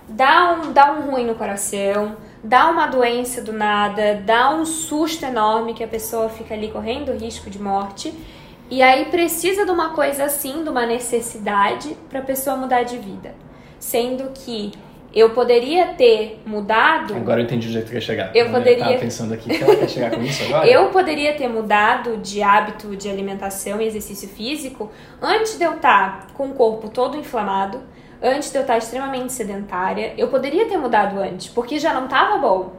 [0.08, 5.26] dá um, dá um ruim no coração, dá uma doença do nada, dá um susto
[5.26, 8.13] enorme que a pessoa fica ali correndo risco de morte.
[8.69, 12.97] E aí precisa de uma coisa assim, de uma necessidade para a pessoa mudar de
[12.97, 13.36] vida.
[13.80, 14.71] Sendo que
[15.13, 17.15] eu poderia ter mudado.
[17.15, 18.36] Agora eu entendi o jeito que quer chegar.
[18.36, 18.84] Eu poderia.
[18.84, 20.67] Eu tava pensando aqui que ela quer chegar com isso agora.
[20.67, 26.28] eu poderia ter mudado de hábito de alimentação e exercício físico antes de eu estar
[26.34, 27.84] com o corpo todo inflamado,
[28.21, 30.13] antes de eu estar extremamente sedentária.
[30.17, 32.73] Eu poderia ter mudado antes, porque já não estava bom.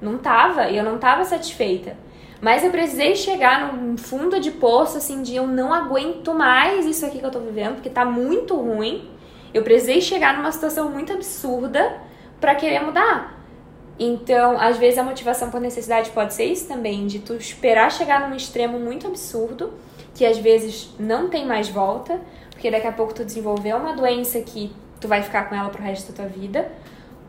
[0.00, 1.96] Não estava, e eu não estava satisfeita.
[2.40, 7.04] Mas eu precisei chegar num fundo de poço, assim, de eu não aguento mais isso
[7.04, 9.10] aqui que eu tô vivendo, porque tá muito ruim.
[9.52, 11.98] Eu precisei chegar numa situação muito absurda
[12.40, 13.38] para querer mudar.
[13.98, 18.28] Então, às vezes a motivação por necessidade pode ser isso também, de tu esperar chegar
[18.28, 19.74] num extremo muito absurdo,
[20.14, 22.18] que às vezes não tem mais volta,
[22.50, 25.82] porque daqui a pouco tu desenvolveu uma doença que tu vai ficar com ela pro
[25.82, 26.72] resto da tua vida,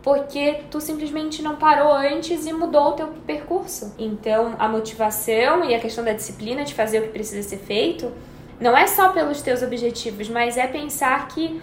[0.04, 3.94] porque tu simplesmente não parou antes e mudou o teu percurso.
[3.98, 8.12] Então, a motivação e a questão da disciplina de fazer o que precisa ser feito
[8.60, 11.62] não é só pelos teus objetivos, mas é pensar que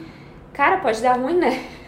[0.59, 1.64] cara, pode dar ruim, né?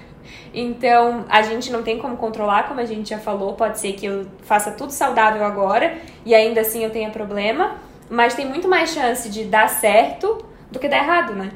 [0.53, 3.55] Então, a gente não tem como controlar, como a gente já falou.
[3.55, 7.77] Pode ser que eu faça tudo saudável agora e ainda assim eu tenha problema,
[8.09, 11.51] mas tem muito mais chance de dar certo do que dar errado, né?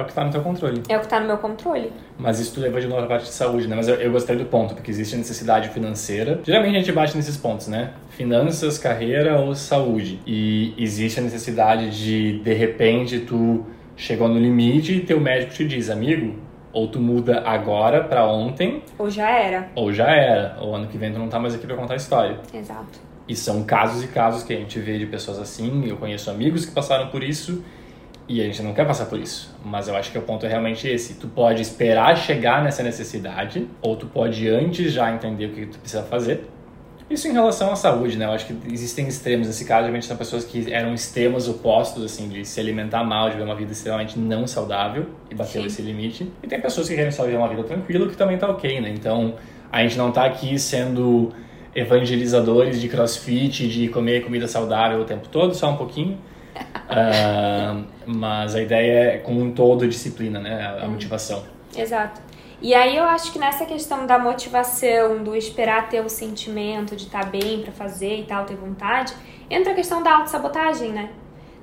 [0.00, 0.82] É o que está no teu controle.
[0.88, 1.92] É o que está no meu controle.
[2.18, 3.76] Mas isso tu leva de novo a parte de saúde, né?
[3.76, 6.40] Mas eu, eu gostei do ponto, porque existe a necessidade financeira.
[6.42, 7.92] Geralmente a gente bate nesses pontos, né?
[8.08, 10.18] Finanças, carreira ou saúde.
[10.26, 15.66] E existe a necessidade de, de repente, tu chegou no limite e teu médico te
[15.66, 16.34] diz, amigo,
[16.72, 18.82] ou tu muda agora para ontem.
[18.98, 19.68] Ou já era.
[19.74, 20.56] Ou já era.
[20.60, 22.38] Ou ano que vem tu não tá mais aqui para contar a história.
[22.54, 22.98] Exato.
[23.28, 25.86] E são casos e casos que a gente vê de pessoas assim.
[25.86, 27.62] Eu conheço amigos que passaram por isso
[28.30, 29.52] e a gente não quer passar por isso.
[29.64, 31.14] Mas eu acho que o ponto é realmente esse.
[31.14, 35.80] Tu pode esperar chegar nessa necessidade, ou tu pode antes já entender o que tu
[35.80, 36.48] precisa fazer.
[37.10, 38.26] Isso em relação à saúde, né?
[38.26, 39.80] Eu acho que existem extremos nesse caso.
[39.80, 43.56] Realmente são pessoas que eram extremos opostos, assim, de se alimentar mal, de viver uma
[43.56, 46.30] vida extremamente não saudável e bateu esse limite.
[46.40, 48.90] E tem pessoas que querem só viver uma vida tranquila, que também tá ok, né?
[48.90, 49.34] Então,
[49.72, 51.32] a gente não tá aqui sendo
[51.74, 56.16] evangelizadores de crossfit, de comer comida saudável o tempo todo, só um pouquinho
[56.56, 60.62] uh, mas a ideia é, como um todo, disciplina, né?
[60.62, 61.44] A, a motivação.
[61.76, 62.20] Exato.
[62.62, 67.04] E aí eu acho que nessa questão da motivação, do esperar ter o sentimento de
[67.04, 69.14] estar tá bem para fazer e tal, ter vontade,
[69.48, 71.10] entra a questão da autossabotagem, né?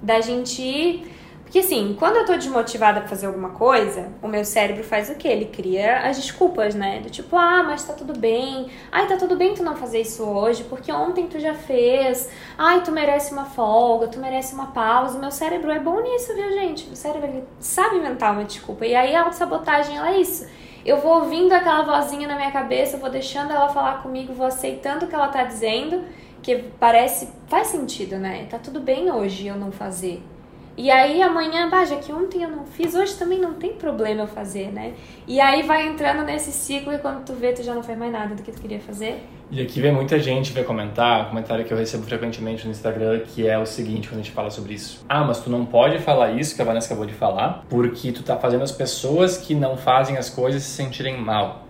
[0.02, 1.17] Da gente ir
[1.48, 5.16] porque assim, quando eu tô desmotivada pra fazer alguma coisa, o meu cérebro faz o
[5.16, 5.30] quê?
[5.30, 7.00] Ele cria as desculpas, né?
[7.00, 8.68] Do tipo, ah, mas tá tudo bem.
[8.92, 12.30] Ai, tá tudo bem tu não fazer isso hoje, porque ontem tu já fez.
[12.58, 15.18] Ai, tu merece uma folga, tu merece uma pausa.
[15.18, 16.90] O meu cérebro é bom nisso, viu, gente?
[16.90, 18.86] O cérebro ele sabe inventar uma desculpa.
[18.86, 20.46] E aí a autossabotagem, ela é isso.
[20.86, 25.06] Eu vou ouvindo aquela vozinha na minha cabeça, vou deixando ela falar comigo, vou aceitando
[25.06, 26.04] o que ela tá dizendo,
[26.44, 27.30] que parece.
[27.48, 28.48] faz sentido, né?
[28.50, 30.22] Tá tudo bem hoje eu não fazer.
[30.78, 34.22] E aí amanhã, bah, já que ontem eu não fiz, hoje também não tem problema
[34.22, 34.94] eu fazer, né?
[35.28, 38.12] E aí vai entrando nesse ciclo e quando tu vê, tu já não faz mais
[38.12, 39.24] nada do que tu queria fazer.
[39.50, 43.22] E aqui vem muita gente ver comentar, um comentário que eu recebo frequentemente no Instagram,
[43.22, 45.04] que é o seguinte, quando a gente fala sobre isso.
[45.10, 48.22] Ah, mas tu não pode falar isso que a Vanessa acabou de falar, porque tu
[48.22, 51.66] tá fazendo as pessoas que não fazem as coisas se sentirem mal.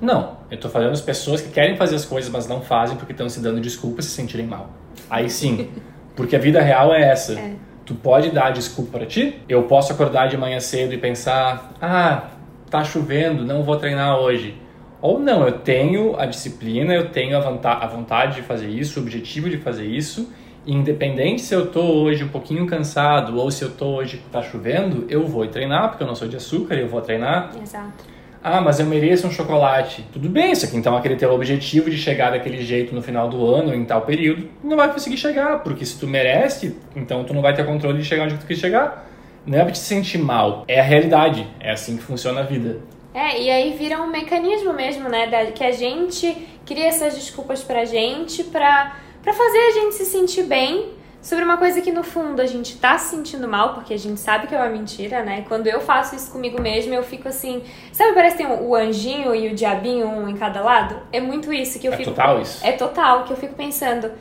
[0.00, 3.10] Não, eu tô fazendo as pessoas que querem fazer as coisas, mas não fazem porque
[3.10, 4.70] estão se dando desculpas se sentirem mal.
[5.10, 5.68] Aí sim,
[6.14, 7.32] porque a vida real é essa.
[7.32, 9.40] É Tu pode dar desculpa para ti?
[9.48, 12.30] Eu posso acordar de manhã cedo e pensar: ah,
[12.70, 14.56] tá chovendo, não vou treinar hoje.
[15.02, 19.02] Ou não, eu tenho a disciplina, eu tenho a, a vontade de fazer isso, o
[19.02, 20.32] objetivo de fazer isso.
[20.66, 25.04] independente se eu tô hoje um pouquinho cansado ou se eu tô hoje tá chovendo,
[25.10, 27.50] eu vou treinar, porque eu não sou de açúcar eu vou treinar.
[27.62, 28.13] Exato.
[28.46, 30.04] Ah, mas eu mereço um chocolate.
[30.12, 33.42] Tudo bem, isso aqui então aquele teu objetivo de chegar daquele jeito no final do
[33.46, 37.40] ano, em tal período, não vai conseguir chegar, porque se tu merece, então tu não
[37.40, 39.08] vai ter controle de chegar onde tu quer chegar.
[39.46, 42.80] Não é pra te sentir mal, é a realidade, é assim que funciona a vida.
[43.14, 47.62] É, e aí vira um mecanismo mesmo, né, da, que a gente cria essas desculpas
[47.62, 50.90] pra gente, pra, pra fazer a gente se sentir bem,
[51.24, 54.20] sobre uma coisa que no fundo a gente tá se sentindo mal, porque a gente
[54.20, 55.42] sabe que é uma mentira, né?
[55.48, 57.62] Quando eu faço isso comigo mesma, eu fico assim.
[57.92, 61.00] Sabe, parece que tem o anjinho e o diabinho, um em cada lado?
[61.10, 62.10] É muito isso que eu é fico.
[62.10, 62.66] É total isso?
[62.66, 64.12] É total, que eu fico pensando.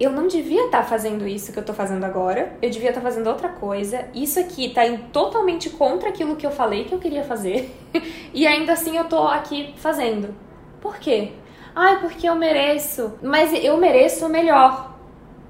[0.00, 2.56] Eu não devia estar tá fazendo isso que eu tô fazendo agora.
[2.62, 4.06] Eu devia estar tá fazendo outra coisa.
[4.14, 7.70] Isso aqui tá indo totalmente contra aquilo que eu falei que eu queria fazer.
[8.32, 10.34] e ainda assim eu tô aqui fazendo.
[10.80, 11.32] Por quê?
[11.74, 13.12] Ai, porque eu mereço.
[13.22, 14.95] Mas eu mereço o melhor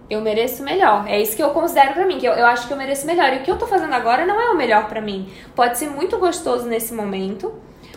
[0.08, 1.04] eu mereço melhor.
[1.08, 3.32] É isso que eu considero para mim, que eu, eu acho que eu mereço melhor.
[3.32, 5.28] E o que eu tô fazendo agora não é o melhor para mim.
[5.54, 7.52] Pode ser muito gostoso nesse momento,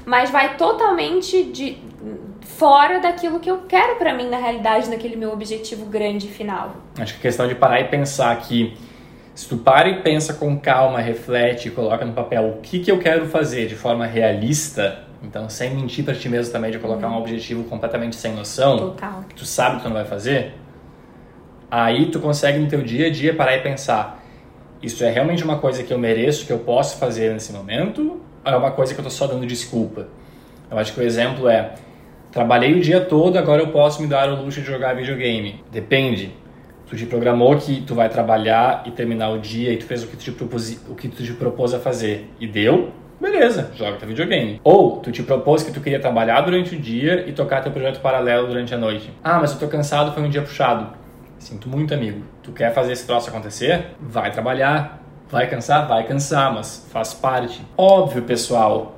[0.06, 1.78] mas vai totalmente de
[2.42, 6.76] fora daquilo que eu quero para mim na realidade, naquele meu objetivo grande final.
[6.98, 8.76] Acho que a questão de parar e pensar que
[9.36, 13.00] se tu para e pensa com calma, reflete, coloca no papel o que que eu
[13.00, 17.18] quero fazer de forma realista, então sem mentir para ti mesmo também de colocar um
[17.18, 19.24] objetivo completamente sem noção, Total.
[19.30, 20.54] que tu sabe que tu não vai fazer,
[21.72, 24.24] Aí tu consegue no teu dia a dia parar e pensar,
[24.82, 28.52] isso é realmente uma coisa que eu mereço, que eu posso fazer nesse momento, ou
[28.52, 30.08] é uma coisa que eu tô só dando desculpa?
[30.72, 31.74] Eu acho que o exemplo é,
[32.32, 35.64] trabalhei o dia todo, agora eu posso me dar o luxo de jogar videogame.
[35.72, 36.32] Depende.
[36.88, 40.08] Tu te programou que tu vai trabalhar e terminar o dia e tu fez o
[40.08, 43.98] que tu te propôs, o que tu te propôs a fazer e deu, beleza, joga
[43.98, 44.60] teu videogame.
[44.64, 48.00] Ou tu te propôs que tu queria trabalhar durante o dia e tocar teu projeto
[48.00, 49.12] paralelo durante a noite.
[49.24, 50.99] Ah, mas eu tô cansado, foi um dia puxado.
[51.40, 52.22] Sinto muito, amigo.
[52.44, 53.88] Tu quer fazer esse troço acontecer?
[54.00, 55.02] Vai trabalhar.
[55.30, 55.88] Vai cansar?
[55.88, 57.62] Vai cansar, mas faz parte.
[57.78, 58.96] Óbvio, pessoal.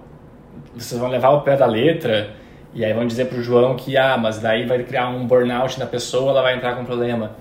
[0.76, 2.34] Vocês vão levar o pé da letra
[2.74, 5.86] e aí vão dizer pro João que, ah, mas daí vai criar um burnout na
[5.86, 7.36] pessoa, ela vai entrar com problema.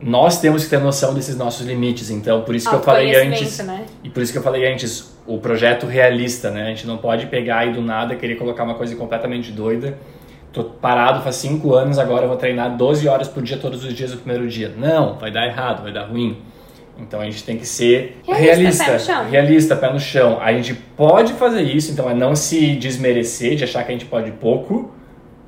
[0.00, 3.58] Nós temos que ter noção desses nossos limites, então por isso que eu falei antes.
[3.58, 3.84] Né?
[4.02, 6.62] E por isso que eu falei antes, o projeto realista, né?
[6.62, 9.98] A gente não pode pegar e do nada querer colocar uma coisa completamente doida
[10.52, 14.10] tô parado faz 5 anos, agora vou treinar 12 horas por dia todos os dias
[14.12, 14.72] no primeiro dia.
[14.76, 16.38] Não, vai dar errado, vai dar ruim.
[16.98, 19.30] Então a gente tem que ser Realista, realista, pé no chão.
[19.30, 20.38] realista, pé no chão.
[20.40, 24.04] A gente pode fazer isso, então é não se desmerecer de achar que a gente
[24.04, 24.90] pode pouco,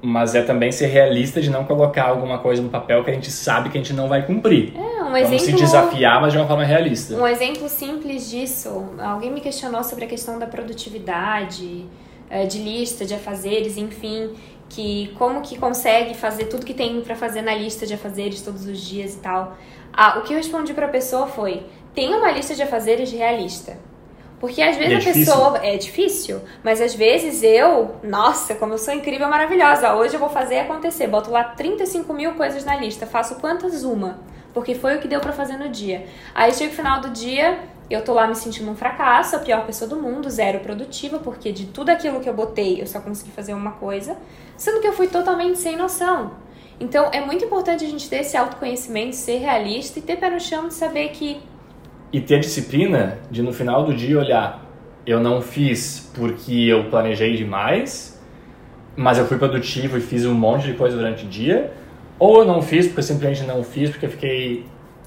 [0.03, 3.31] mas é também ser realista de não colocar alguma coisa no papel que a gente
[3.31, 4.73] sabe que a gente não vai cumprir.
[4.75, 5.61] É, um Vamos se exemplo.
[5.61, 7.15] desafiar, mas de uma forma realista.
[7.15, 11.87] Um exemplo simples disso, alguém me questionou sobre a questão da produtividade,
[12.31, 14.31] eh, de lista de afazeres, enfim,
[14.75, 18.67] que como que consegue fazer tudo que tem pra fazer na lista de afazeres todos
[18.67, 19.57] os dias e tal.
[19.93, 23.79] Ah, o que eu respondi pra pessoa foi: tenha uma lista de afazeres realista.
[24.41, 25.33] Porque às vezes é a difícil?
[25.33, 25.59] pessoa.
[25.63, 27.97] É difícil, mas às vezes eu.
[28.03, 29.95] Nossa, como eu sou incrível, maravilhosa.
[29.95, 31.07] Hoje eu vou fazer acontecer.
[31.07, 33.07] Boto lá 35 mil coisas na lista.
[33.07, 33.85] Faço quantas?
[33.85, 34.19] Uma.
[34.53, 36.07] Porque foi o que deu pra fazer no dia.
[36.35, 37.59] Aí chega o final do dia,
[37.91, 41.53] eu tô lá me sentindo um fracasso, a pior pessoa do mundo, zero produtiva, porque
[41.53, 44.17] de tudo aquilo que eu botei eu só consegui fazer uma coisa,
[44.57, 46.33] sendo que eu fui totalmente sem noção.
[46.81, 50.41] Então é muito importante a gente ter esse autoconhecimento, ser realista e ter pé no
[50.41, 51.41] chão de saber que
[52.13, 54.65] E ter a disciplina de no final do dia olhar,
[55.07, 58.21] eu não fiz porque eu planejei demais,
[58.97, 61.73] mas eu fui produtivo e fiz um monte de coisa durante o dia,
[62.19, 64.65] ou eu não fiz porque eu simplesmente não fiz porque eu fiquei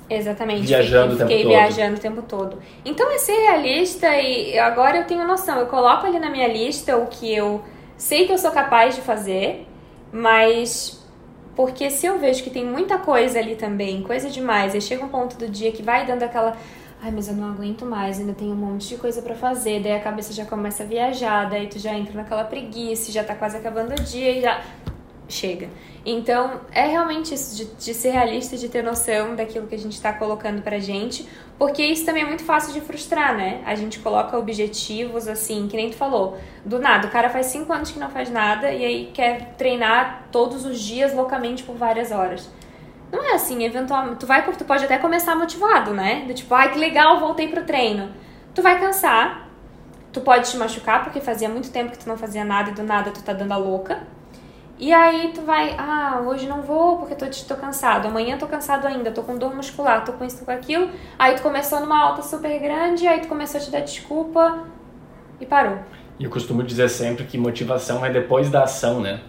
[0.09, 0.65] Exatamente.
[0.65, 1.51] Viajando o fiquei, tempo fiquei todo.
[1.51, 2.59] viajando o tempo todo.
[2.85, 5.59] Então é ser realista e agora eu tenho noção.
[5.59, 7.61] Eu coloco ali na minha lista o que eu
[7.97, 9.67] sei que eu sou capaz de fazer,
[10.11, 11.03] mas
[11.55, 15.09] porque se eu vejo que tem muita coisa ali também, coisa demais, aí chega um
[15.09, 16.55] ponto do dia que vai dando aquela
[17.01, 19.81] Ai, mas eu não aguento mais, ainda tenho um monte de coisa pra fazer.
[19.81, 23.35] Daí a cabeça já começa a viajar, daí tu já entra naquela preguiça, já tá
[23.35, 24.61] quase acabando o dia e já
[25.27, 25.69] chega.
[26.05, 29.99] Então, é realmente isso, de, de ser realista, de ter noção daquilo que a gente
[29.99, 33.61] tá colocando pra gente, porque isso também é muito fácil de frustrar, né?
[33.65, 37.73] A gente coloca objetivos assim, que nem tu falou, do nada, o cara faz cinco
[37.73, 42.11] anos que não faz nada e aí quer treinar todos os dias loucamente por várias
[42.11, 42.49] horas.
[43.11, 46.25] Não é assim, eventualmente, tu vai, tu pode até começar motivado, né?
[46.25, 48.11] Do tipo, ai que legal, voltei pro treino.
[48.53, 49.49] Tu vai cansar,
[50.11, 52.83] tu pode te machucar porque fazia muito tempo que tu não fazia nada e do
[52.83, 54.05] nada tu tá dando a louca.
[54.79, 58.85] E aí tu vai, ah, hoje não vou porque tô, tô cansado, amanhã tô cansado
[58.85, 60.89] ainda, tô com dor muscular, tô com isso, tô com aquilo.
[61.17, 64.65] Aí tu começou numa alta super grande, aí tu começou a te dar desculpa
[65.41, 65.79] e parou.
[66.19, 69.21] E eu costumo dizer sempre que motivação é depois da ação, né?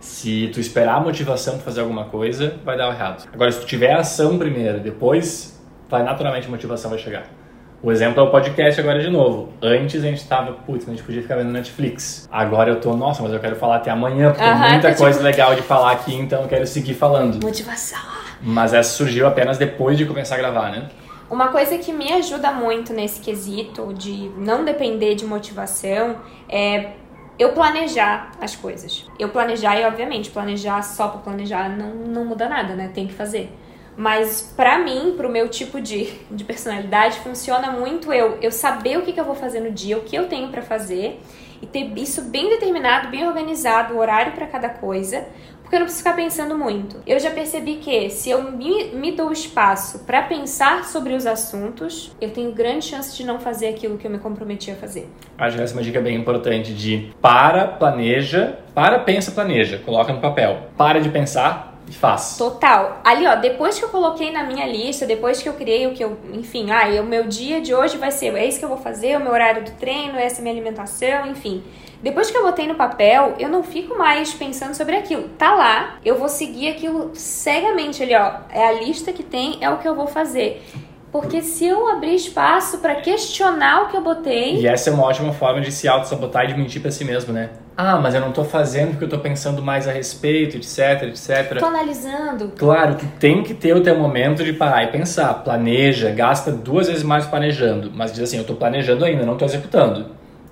[0.00, 3.28] Se tu esperar a motivação pra fazer alguma coisa, vai dar errado.
[3.32, 7.39] Agora, se tu tiver a ação primeiro, depois, vai naturalmente a motivação vai chegar.
[7.82, 9.48] O exemplo é o podcast agora de novo.
[9.62, 12.28] Antes a gente tava, putz, a gente podia ficar vendo Netflix.
[12.30, 14.96] Agora eu tô, nossa, mas eu quero falar até amanhã, porque Aham, tem muita tá
[14.96, 17.42] coisa tipo- legal de falar aqui, então eu quero seguir falando.
[17.42, 17.98] Motivação.
[18.42, 20.88] Mas essa surgiu apenas depois de começar a gravar, né?
[21.30, 26.16] Uma coisa que me ajuda muito nesse quesito de não depender de motivação
[26.48, 26.90] é
[27.38, 29.06] eu planejar as coisas.
[29.18, 32.90] Eu planejar e, obviamente, planejar só pra planejar não, não muda nada, né?
[32.92, 33.50] Tem que fazer.
[33.96, 39.02] Mas pra mim, pro meu tipo de, de personalidade, funciona muito eu, eu saber o
[39.02, 41.20] que, que eu vou fazer no dia, o que eu tenho pra fazer
[41.62, 45.26] e ter isso bem determinado, bem organizado, o horário pra cada coisa,
[45.62, 46.96] porque eu não preciso ficar pensando muito.
[47.06, 52.10] Eu já percebi que se eu me, me dou espaço pra pensar sobre os assuntos,
[52.20, 55.08] eu tenho grande chance de não fazer aquilo que eu me comprometi a fazer.
[55.38, 60.12] Acho que essa é uma dica bem importante de para, planeja, para, pensa, planeja, coloca
[60.12, 60.70] no papel.
[60.76, 62.36] Para de pensar faz.
[62.36, 63.00] Total.
[63.04, 66.04] Ali, ó, depois que eu coloquei na minha lista, depois que eu criei o que
[66.04, 68.78] eu, enfim, ah, o meu dia de hoje vai ser, é isso que eu vou
[68.78, 71.62] fazer, o meu horário do treino, essa é minha alimentação, enfim.
[72.02, 75.28] Depois que eu botei no papel, eu não fico mais pensando sobre aquilo.
[75.36, 78.40] Tá lá, eu vou seguir aquilo cegamente ali, ó.
[78.50, 80.64] É a lista que tem, é o que eu vou fazer.
[81.12, 85.04] Porque se eu abrir espaço pra questionar o que eu botei, E essa é uma
[85.04, 87.50] ótima forma de se auto-sabotar e de mentir pra si mesmo, né?
[87.76, 91.58] Ah, mas eu não tô fazendo porque eu tô pensando mais a respeito, etc, etc.
[91.58, 92.52] tô analisando.
[92.56, 95.34] Claro, tu tem que ter o teu momento de parar e pensar.
[95.42, 97.90] Planeja, gasta duas vezes mais planejando.
[97.92, 100.06] Mas diz assim, eu tô planejando ainda, não tô executando.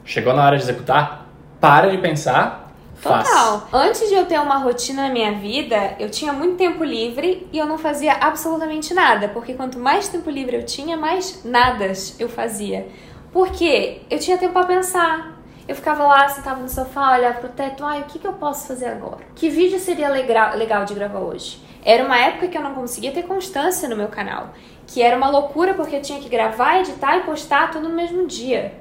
[0.05, 1.29] Chegou na hora de executar,
[1.61, 2.67] para de pensar,
[2.98, 3.28] faz.
[3.28, 3.68] Total.
[3.72, 7.58] Antes de eu ter uma rotina na minha vida, eu tinha muito tempo livre e
[7.58, 9.28] eu não fazia absolutamente nada.
[9.28, 12.88] Porque quanto mais tempo livre eu tinha, mais nadas eu fazia.
[13.32, 15.38] Porque eu tinha tempo pra pensar.
[15.66, 18.66] Eu ficava lá, sentava no sofá, olhava pro teto, ai, o que, que eu posso
[18.66, 19.18] fazer agora?
[19.34, 21.62] Que vídeo seria legal, legal de gravar hoje?
[21.84, 24.54] Era uma época que eu não conseguia ter constância no meu canal.
[24.87, 28.26] Que era uma loucura porque eu tinha que gravar, editar e postar tudo no mesmo
[28.26, 28.72] dia.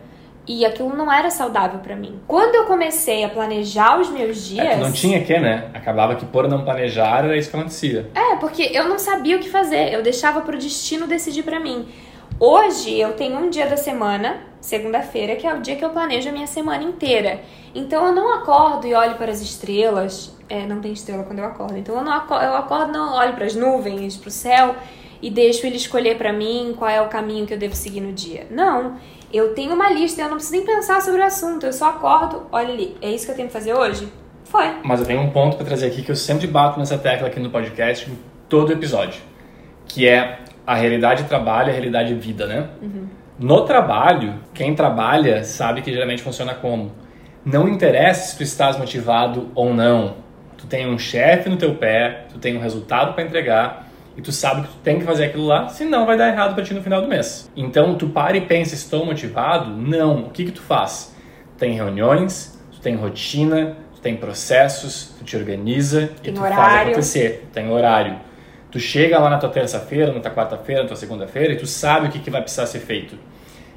[0.47, 2.21] E aquilo não era saudável pra mim.
[2.25, 4.65] Quando eu comecei a planejar os meus dias.
[4.65, 5.69] É não tinha que, né?
[5.73, 8.09] Acabava que por não planejar era isso que acontecia.
[8.15, 9.93] É, porque eu não sabia o que fazer.
[9.93, 11.87] Eu deixava pro destino decidir pra mim.
[12.39, 16.29] Hoje eu tenho um dia da semana, segunda-feira, que é o dia que eu planejo
[16.29, 17.41] a minha semana inteira.
[17.75, 20.33] Então eu não acordo e olho para as estrelas.
[20.47, 21.77] É, não tem estrela quando eu acordo.
[21.77, 24.75] Então eu não acordo, eu acordo não olho para as nuvens, para o céu
[25.21, 28.13] e deixo ele escolher para mim qual é o caminho que eu devo seguir no
[28.13, 28.47] dia.
[28.49, 28.97] Não.
[29.31, 32.47] Eu tenho uma lista, eu não preciso nem pensar sobre o assunto, eu só acordo,
[32.51, 34.11] olha ali, é isso que eu tenho que fazer hoje?
[34.45, 34.77] Foi.
[34.83, 37.39] Mas eu tenho um ponto para trazer aqui que eu sempre bato nessa tecla aqui
[37.39, 39.21] no podcast, em todo episódio,
[39.85, 42.69] que é a realidade trabalho e a realidade vida, né?
[42.81, 43.07] Uhum.
[43.37, 46.91] No trabalho, quem trabalha sabe que geralmente funciona como?
[47.45, 50.15] Não interessa se tu estás motivado ou não.
[50.57, 53.86] Tu tem um chefe no teu pé, tu tem um resultado para entregar,
[54.17, 56.63] e tu sabe que tu tem que fazer aquilo lá, senão vai dar errado para
[56.63, 57.49] ti no final do mês.
[57.55, 59.69] Então tu para e pensa, estou motivado?
[59.69, 60.23] Não.
[60.23, 61.15] O que que tu faz?
[61.55, 66.57] Tem reuniões, tu tem rotina, tu tem processos, tu te organiza tem e tu horário.
[66.57, 67.47] faz acontecer.
[67.53, 68.17] Tem horário.
[68.71, 72.07] Tu chega lá na tua terça-feira, na tua quarta-feira, na tua segunda-feira e tu sabe
[72.07, 73.17] o que, que vai precisar ser feito.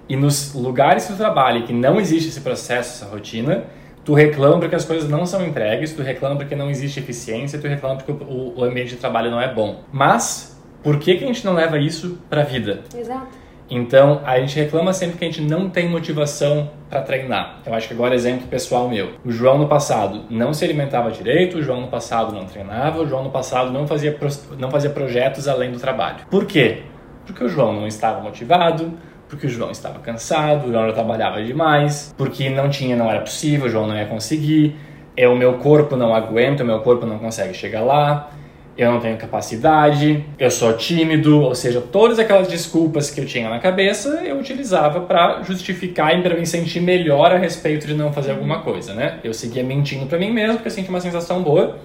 [0.09, 3.65] E nos lugares que tu trabalha que não existe esse processo, essa rotina,
[4.11, 7.69] tu reclama porque as coisas não são entregues, tu reclama porque não existe eficiência, tu
[7.69, 9.85] reclama porque o, o ambiente de trabalho não é bom.
[9.93, 12.81] Mas, por que, que a gente não leva isso para a vida?
[12.93, 13.29] Exato.
[13.71, 17.61] Então, a gente reclama sempre que a gente não tem motivação para treinar.
[17.65, 19.11] Eu acho que agora exemplo pessoal meu.
[19.25, 23.07] O João no passado não se alimentava direito, o João no passado não treinava, o
[23.07, 24.19] João no passado não fazia,
[24.59, 26.27] não fazia projetos além do trabalho.
[26.29, 26.83] Por quê?
[27.25, 28.93] Porque o João não estava motivado,
[29.31, 33.21] porque o João estava cansado, o João já trabalhava demais, porque não tinha, não era
[33.21, 34.75] possível, o João não ia conseguir,
[35.17, 38.31] é o meu corpo não aguenta, o meu corpo não consegue chegar lá,
[38.77, 43.49] eu não tenho capacidade, eu sou tímido, ou seja, todas aquelas desculpas que eu tinha
[43.49, 48.13] na cabeça eu utilizava para justificar e para me sentir melhor a respeito de não
[48.13, 49.19] fazer alguma coisa, né?
[49.23, 51.79] Eu seguia mentindo para mim mesmo porque eu sentia uma sensação boa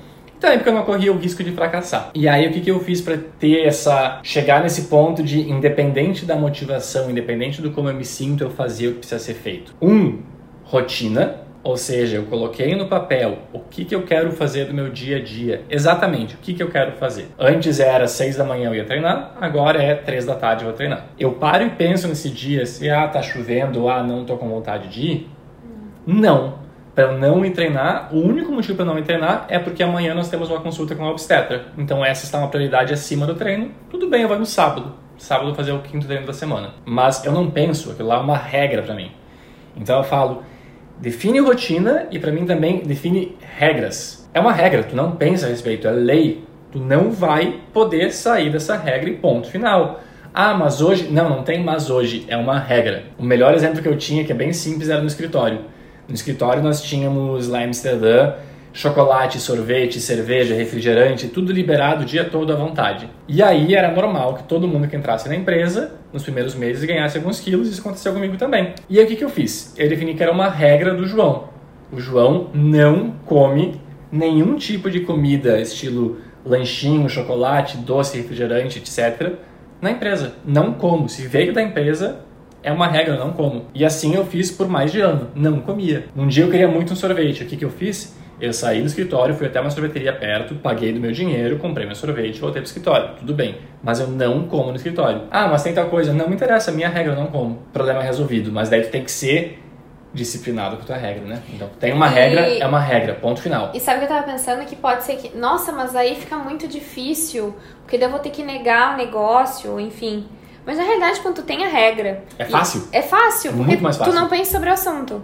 [0.45, 2.11] também porque eu não corria o risco de fracassar.
[2.13, 4.19] E aí o que, que eu fiz para ter essa.
[4.23, 8.89] chegar nesse ponto de, independente da motivação, independente do como eu me sinto, eu fazia
[8.89, 9.75] o que precisa ser feito?
[9.81, 10.19] Um,
[10.63, 11.43] rotina.
[11.63, 15.17] Ou seja, eu coloquei no papel o que, que eu quero fazer do meu dia
[15.17, 15.63] a dia.
[15.67, 17.29] Exatamente, o que, que eu quero fazer.
[17.39, 20.77] Antes era seis da manhã eu ia treinar, agora é três da tarde eu vou
[20.77, 21.07] treinar.
[21.19, 24.89] Eu paro e penso nesse dia se, ah, tá chovendo, ah, não tô com vontade
[24.89, 25.29] de ir.
[26.05, 26.64] Não
[26.95, 30.49] para eu não treinar, o único motivo para não treinar é porque amanhã nós temos
[30.49, 31.65] uma consulta com a obstetra.
[31.77, 33.71] Então essa está uma prioridade acima do treino.
[33.89, 34.93] Tudo bem, eu vou no sábado.
[35.17, 36.73] Sábado fazer o quinto treino da semana.
[36.85, 39.11] Mas eu não penso, aquilo lá é uma regra para mim.
[39.75, 40.43] Então eu falo,
[40.97, 44.29] define rotina e para mim também define regras.
[44.33, 46.45] É uma regra, tu não pensa a respeito, é lei.
[46.71, 49.99] Tu não vai poder sair dessa regra e ponto final.
[50.33, 51.09] Ah, mas hoje.
[51.11, 53.03] Não, não tem mas hoje, é uma regra.
[53.17, 55.74] O melhor exemplo que eu tinha, que é bem simples, era no escritório
[56.07, 58.33] no escritório nós tínhamos lá em Amsterdã
[58.75, 63.09] chocolate, sorvete, cerveja, refrigerante, tudo liberado o dia todo à vontade.
[63.25, 67.17] E aí era normal que todo mundo que entrasse na empresa nos primeiros meses ganhasse
[67.17, 68.73] alguns quilos, e isso aconteceu comigo também.
[68.89, 69.73] E aí o que, que eu fiz?
[69.77, 71.49] Eu defini que era uma regra do João.
[71.89, 73.79] O João não come
[74.11, 79.35] nenhum tipo de comida, estilo lanchinho, chocolate, doce, refrigerante, etc.,
[79.81, 80.33] na empresa.
[80.45, 81.07] Não como.
[81.07, 82.24] Se veio da empresa,
[82.65, 83.67] é uma regra, não como.
[83.75, 86.07] E assim eu fiz por mais de ano, não comia.
[86.17, 88.17] Um dia eu queria muito um sorvete, o que, que eu fiz?
[88.41, 91.95] Eu saí do escritório, fui até uma sorveteria perto, paguei do meu dinheiro, comprei meu
[91.95, 93.11] sorvete, voltei pro escritório.
[93.19, 95.21] Tudo bem, mas eu não como no escritório.
[95.29, 96.11] Ah, mas tem tal coisa.
[96.11, 97.59] Não me interessa, minha regra, eu não como.
[97.71, 99.61] Problema resolvido, mas daí tu tem que ser
[100.11, 101.43] disciplinado com a tua regra, né?
[101.53, 102.13] Então, tem uma e...
[102.13, 103.71] regra, é uma regra, ponto final.
[103.75, 104.65] E sabe o que eu tava pensando?
[104.65, 108.31] Que pode ser que, nossa, mas aí fica muito difícil, porque daí eu vou ter
[108.31, 110.25] que negar o negócio, enfim.
[110.65, 112.23] Mas na realidade, quando tu tem a regra.
[112.39, 112.87] É fácil?
[112.91, 114.13] É fácil, é muito mais fácil.
[114.13, 115.23] tu não pensa sobre o assunto.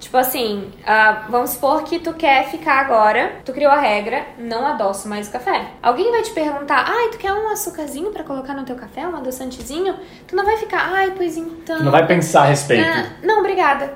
[0.00, 4.66] Tipo assim, uh, vamos supor que tu quer ficar agora, tu criou a regra, não
[4.66, 5.72] adoço mais o café.
[5.82, 9.14] Alguém vai te perguntar, ai, tu quer um açúcarzinho para colocar no teu café, um
[9.14, 9.94] adoçantezinho?
[10.26, 11.76] Tu não vai ficar, ai, pois então.
[11.76, 12.88] Tu não vai pensar a respeito.
[12.88, 13.92] Ah, não, obrigada.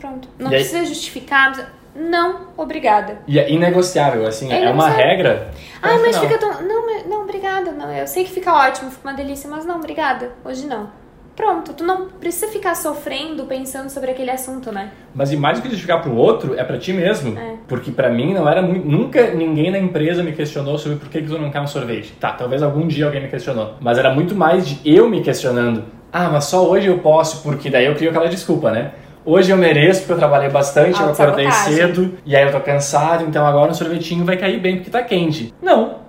[0.00, 0.28] Pronto.
[0.38, 0.86] Não e precisa aí...
[0.86, 3.18] justificar não, obrigada.
[3.26, 5.52] E é inegociável, assim, é, é uma regra.
[5.80, 6.62] Ah, mas fica tão.
[6.62, 7.70] Não, não, obrigada.
[7.70, 10.32] Não, eu sei que fica ótimo, fica uma delícia, mas não, obrigada.
[10.44, 10.88] Hoje não.
[11.36, 14.90] Pronto, tu não precisa ficar sofrendo pensando sobre aquele assunto, né?
[15.12, 17.36] Mas e mais do que justificar pro outro, é para ti mesmo.
[17.36, 17.56] É.
[17.66, 18.86] Porque para mim não era muito.
[18.86, 22.12] Nunca ninguém na empresa me questionou sobre por que, que tu não quer um sorvete.
[22.20, 23.74] Tá, talvez algum dia alguém me questionou.
[23.80, 25.84] Mas era muito mais de eu me questionando.
[26.12, 28.92] Ah, mas só hoje eu posso, porque daí eu crio aquela desculpa, né?
[29.26, 33.24] Hoje eu mereço, porque eu trabalhei bastante, eu acordei cedo, e aí eu tô cansado,
[33.24, 35.54] então agora o sorvetinho vai cair bem porque tá quente.
[35.62, 36.04] Não.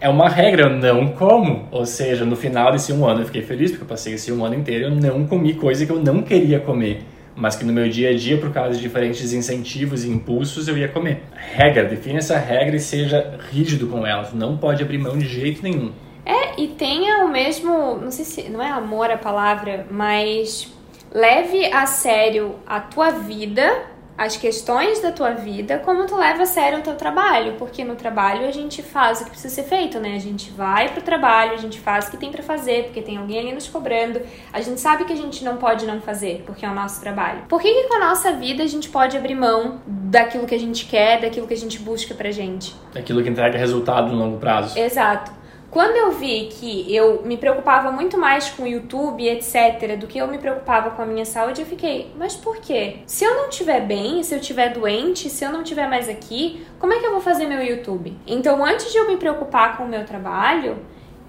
[0.00, 1.68] É uma regra, não como.
[1.70, 4.44] Ou seja, no final desse um ano eu fiquei feliz, porque eu passei esse um
[4.44, 7.04] ano inteiro eu não comi coisa que eu não queria comer.
[7.36, 10.76] Mas que no meu dia a dia, por causa de diferentes incentivos e impulsos, eu
[10.76, 11.22] ia comer.
[11.34, 14.28] Regra, define essa regra e seja rígido com ela.
[14.34, 15.92] não pode abrir mão de jeito nenhum.
[16.24, 20.75] É, e tenha o mesmo, não sei se, não é amor a palavra, mas
[21.16, 26.46] leve a sério a tua vida as questões da tua vida, como tu leva a
[26.46, 30.00] sério o teu trabalho, porque no trabalho a gente faz o que precisa ser feito,
[30.00, 30.14] né?
[30.16, 33.18] A gente vai pro trabalho, a gente faz o que tem para fazer, porque tem
[33.18, 34.22] alguém ali nos cobrando.
[34.54, 37.42] A gente sabe que a gente não pode não fazer, porque é o nosso trabalho.
[37.46, 40.58] Por que, que com a nossa vida a gente pode abrir mão daquilo que a
[40.58, 42.74] gente quer, daquilo que a gente busca pra gente?
[42.94, 44.78] Daquilo que entrega resultado no longo prazo.
[44.78, 45.30] Exato.
[45.70, 50.18] Quando eu vi que eu me preocupava muito mais com o YouTube, etc, do que
[50.18, 52.98] eu me preocupava com a minha saúde, eu fiquei, mas por quê?
[53.06, 56.66] Se eu não estiver bem, se eu estiver doente, se eu não estiver mais aqui,
[56.78, 58.16] como é que eu vou fazer meu YouTube?
[58.26, 60.78] Então, antes de eu me preocupar com o meu trabalho,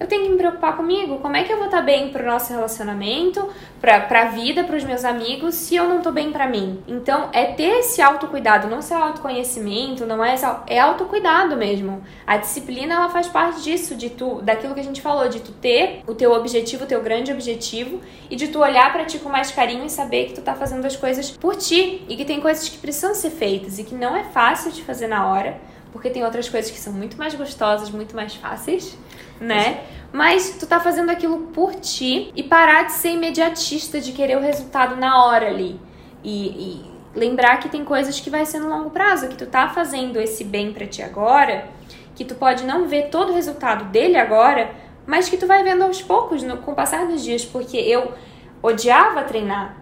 [0.00, 1.18] eu tenho que me preocupar comigo.
[1.18, 3.48] Como é que eu vou estar bem pro nosso relacionamento,
[3.80, 6.82] pra, pra vida, pros meus amigos, se eu não tô bem pra mim?
[6.86, 10.36] Então, é ter esse autocuidado, não ser autoconhecimento, não é
[10.66, 12.02] é autocuidado mesmo.
[12.26, 15.52] A disciplina, ela faz parte disso, de tu, daquilo que a gente falou, de tu
[15.52, 19.28] ter o teu objetivo, o teu grande objetivo, e de tu olhar para ti com
[19.28, 22.40] mais carinho e saber que tu tá fazendo as coisas por ti, e que tem
[22.40, 25.58] coisas que precisam ser feitas, e que não é fácil de fazer na hora,
[25.92, 28.96] porque tem outras coisas que são muito mais gostosas, muito mais fáceis,
[29.40, 29.84] né?
[30.12, 34.40] Mas tu tá fazendo aquilo por ti e parar de ser imediatista, de querer o
[34.40, 35.78] resultado na hora ali.
[36.24, 39.68] E, e lembrar que tem coisas que vai ser no longo prazo, que tu tá
[39.68, 41.68] fazendo esse bem para ti agora,
[42.14, 44.70] que tu pode não ver todo o resultado dele agora,
[45.06, 48.12] mas que tu vai vendo aos poucos, no, com o passar dos dias, porque eu
[48.62, 49.78] odiava treinar,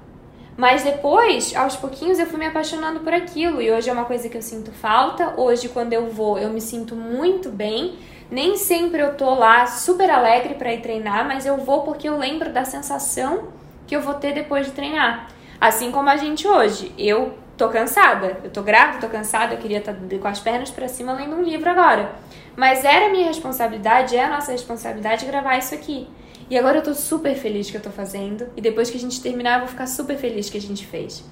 [0.56, 3.60] mas depois, aos pouquinhos, eu fui me apaixonando por aquilo.
[3.60, 5.34] E hoje é uma coisa que eu sinto falta.
[5.36, 7.94] Hoje, quando eu vou, eu me sinto muito bem.
[8.30, 12.16] Nem sempre eu tô lá super alegre para ir treinar, mas eu vou porque eu
[12.16, 13.48] lembro da sensação
[13.86, 15.28] que eu vou ter depois de treinar.
[15.60, 16.92] Assim como a gente hoje.
[16.98, 18.38] Eu tô cansada.
[18.44, 21.36] Eu tô grávida, tô cansada, eu queria estar tá com as pernas para cima lendo
[21.36, 22.14] um livro agora.
[22.56, 26.08] Mas era minha responsabilidade, é a nossa responsabilidade gravar isso aqui.
[26.48, 28.48] E agora eu tô super feliz que eu tô fazendo.
[28.56, 31.24] E depois que a gente terminar, eu vou ficar super feliz que a gente fez.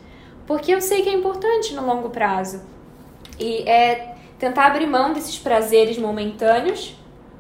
[0.47, 2.63] Porque eu sei que é importante no longo prazo.
[3.39, 4.14] E é
[4.45, 6.95] tentar abrir mão desses prazeres momentâneos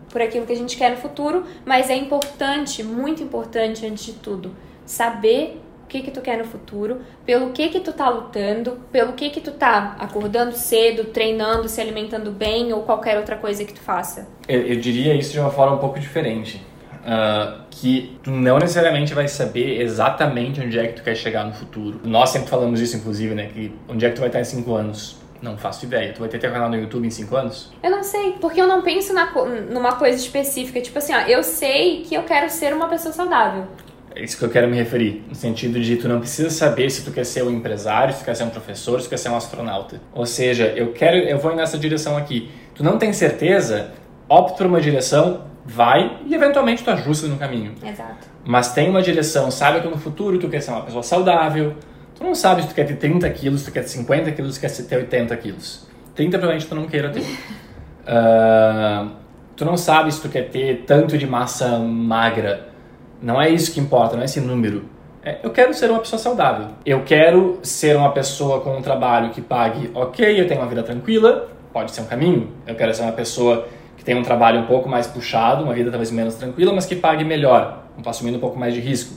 [0.09, 4.13] por aquilo que a gente quer no futuro, mas é importante, muito importante antes de
[4.15, 8.79] tudo, saber o que que tu quer no futuro, pelo que que tu tá lutando,
[8.91, 13.65] pelo que que tu tá acordando cedo, treinando, se alimentando bem ou qualquer outra coisa
[13.67, 14.27] que tu faça.
[14.49, 16.63] Eu, eu diria isso de uma forma um pouco diferente
[17.05, 21.53] Uh, que tu não necessariamente vai saber exatamente onde é que tu quer chegar no
[21.53, 22.01] futuro.
[22.03, 23.51] Nós sempre falamos isso, inclusive, né?
[23.53, 25.19] Que onde é que tu vai estar em 5 anos.
[25.45, 26.11] Não faço ideia.
[26.15, 27.71] Tu vai ter teu canal no YouTube em 5 anos?
[27.83, 29.31] Eu não sei, porque eu não penso na,
[29.71, 30.81] numa coisa específica.
[30.81, 33.67] Tipo assim, ó, eu sei que eu quero ser uma pessoa saudável.
[34.15, 35.23] É isso que eu quero me referir.
[35.29, 38.25] No sentido de tu não precisa saber se tu quer ser um empresário, se tu
[38.25, 40.01] quer ser um professor, se tu quer ser um astronauta.
[40.15, 42.51] Ou seja, eu quero, eu vou nessa direção aqui.
[42.75, 43.93] Tu não tem certeza,
[44.27, 47.75] opta por uma direção, vai e eventualmente tu ajusta no caminho.
[47.85, 48.29] Exato.
[48.47, 51.75] Mas tem uma direção, sabe que no futuro tu quer ser uma pessoa saudável,
[52.15, 54.55] tu não sabe se tu quer ter 30 quilos, se tu quer ter 50 quilos,
[54.55, 55.87] se tu quer ter 80 quilos.
[56.15, 57.21] 30 provavelmente tu não queira ter.
[57.21, 59.11] uh,
[59.57, 62.69] tu não sabe se tu quer ter tanto de massa magra.
[63.21, 64.85] Não é isso que importa, não é esse número.
[65.25, 66.69] É, eu quero ser uma pessoa saudável.
[66.85, 70.83] Eu quero ser uma pessoa com um trabalho que pague ok, eu tenho uma vida
[70.83, 72.51] tranquila, pode ser um caminho.
[72.67, 75.91] Eu quero ser uma pessoa que tem um trabalho um pouco mais puxado, uma vida
[75.91, 79.15] talvez menos tranquila, mas que pague melhor, assumindo um pouco mais de risco.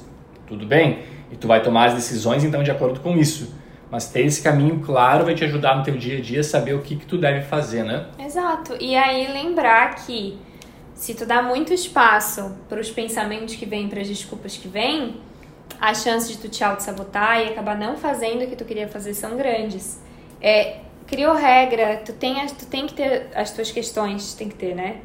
[0.48, 1.00] Tudo bem?
[1.32, 3.54] E tu vai tomar as decisões então de acordo com isso.
[3.90, 6.74] Mas ter esse caminho claro vai te ajudar no teu dia a dia a saber
[6.74, 8.08] o que, que tu deve fazer, né?
[8.20, 8.76] Exato.
[8.80, 10.38] E aí lembrar que
[10.94, 15.22] se tu dá muito espaço para os pensamentos que vêm, para as desculpas que vêm,
[15.80, 19.14] as chances de tu te auto-sabotar e acabar não fazendo o que tu queria fazer
[19.14, 20.02] são grandes.
[20.42, 24.76] É, criou regra, tu tem, tu tem que ter as tuas questões, tem que ter,
[24.76, 24.98] né?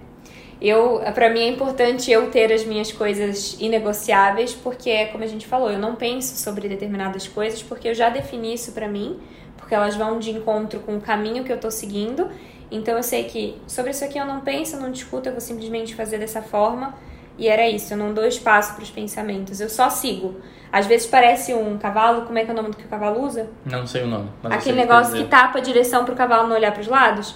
[0.62, 5.26] Eu, para mim é importante eu ter as minhas coisas inegociáveis, porque é como a
[5.26, 9.18] gente falou, eu não penso sobre determinadas coisas porque eu já defini isso para mim,
[9.56, 12.30] porque elas vão de encontro com o caminho que eu tô seguindo.
[12.70, 15.40] Então eu sei que sobre isso aqui eu não penso, eu não discuto, eu vou
[15.40, 16.94] simplesmente fazer dessa forma.
[17.36, 20.36] E era isso, eu não dou espaço para os pensamentos, eu só sigo.
[20.70, 23.20] Às vezes parece um cavalo, como é que é o nome do que o cavalo
[23.24, 23.50] usa?
[23.64, 24.30] Não sei o nome.
[24.44, 27.34] Aquele negócio que, que tapa a direção para o cavalo não olhar para os lados.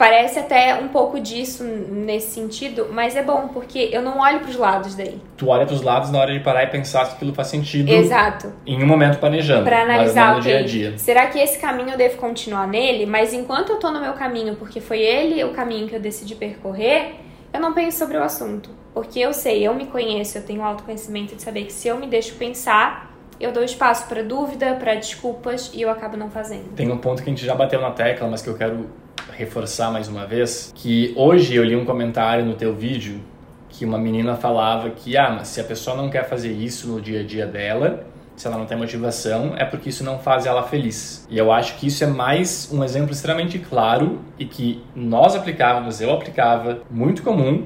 [0.00, 4.48] Parece até um pouco disso nesse sentido, mas é bom, porque eu não olho para
[4.48, 5.20] os lados daí.
[5.36, 7.90] Tu olha para os lados na hora de parar e pensar se aquilo faz sentido.
[7.90, 8.50] Exato.
[8.66, 9.62] Em um momento planejando.
[9.62, 10.96] Para analisar no dia a dia.
[10.96, 13.04] Será que esse caminho eu devo continuar nele?
[13.04, 16.34] Mas enquanto eu tô no meu caminho, porque foi ele o caminho que eu decidi
[16.34, 17.16] percorrer,
[17.52, 18.70] eu não penso sobre o assunto.
[18.94, 22.06] Porque eu sei, eu me conheço, eu tenho autoconhecimento de saber que se eu me
[22.06, 26.74] deixo pensar, eu dou espaço para dúvida, para desculpas e eu acabo não fazendo.
[26.74, 28.88] Tem um ponto que a gente já bateu na tecla, mas que eu quero
[29.32, 33.20] reforçar mais uma vez, que hoje eu li um comentário no teu vídeo
[33.68, 37.00] que uma menina falava que ah, mas se a pessoa não quer fazer isso no
[37.00, 38.04] dia a dia dela,
[38.36, 41.26] se ela não tem motivação, é porque isso não faz ela feliz.
[41.30, 46.00] E eu acho que isso é mais um exemplo extremamente claro e que nós aplicávamos,
[46.00, 47.64] eu aplicava, muito comum,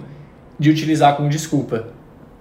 [0.59, 1.89] de utilizar como desculpa.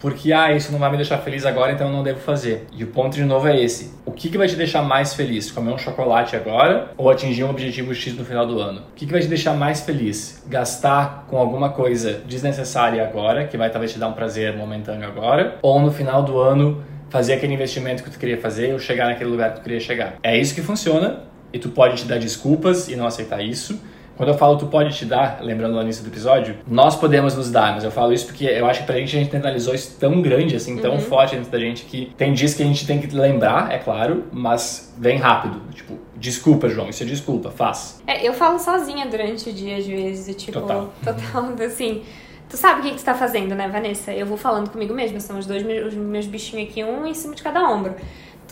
[0.04, 2.68] Porque, ah, isso não vai me deixar feliz agora, então eu não devo fazer.
[2.74, 3.94] E o ponto de novo é esse.
[4.06, 5.50] O que, que vai te deixar mais feliz?
[5.50, 8.82] Comer um chocolate agora ou atingir um objetivo X no final do ano?
[8.82, 10.44] O que, que vai te deixar mais feliz?
[10.46, 15.58] Gastar com alguma coisa desnecessária agora, que vai talvez te dar um prazer momentâneo agora,
[15.62, 19.30] ou no final do ano fazer aquele investimento que tu queria fazer ou chegar naquele
[19.30, 20.16] lugar que tu queria chegar.
[20.22, 21.22] É isso que funciona
[21.54, 23.80] e tu pode te dar desculpas e não aceitar isso
[24.16, 27.52] quando eu falo tu pode te dar, lembrando no início do episódio, nós podemos nos
[27.52, 29.98] dar, mas eu falo isso porque eu acho que pra gente a gente internalizou isso
[30.00, 31.00] tão grande, assim, tão uhum.
[31.00, 34.26] forte dentro da gente que tem dias que a gente tem que lembrar, é claro,
[34.32, 35.62] mas vem rápido.
[35.74, 38.02] Tipo, desculpa, João, isso é desculpa, faz.
[38.06, 42.04] É, eu falo sozinha durante o dia, às vezes, tipo, total, total assim.
[42.50, 44.14] Tu sabe o que, que tu tá fazendo, né, Vanessa?
[44.14, 47.34] Eu vou falando comigo mesma, são os dois os meus bichinhos aqui, um em cima
[47.34, 47.96] de cada ombro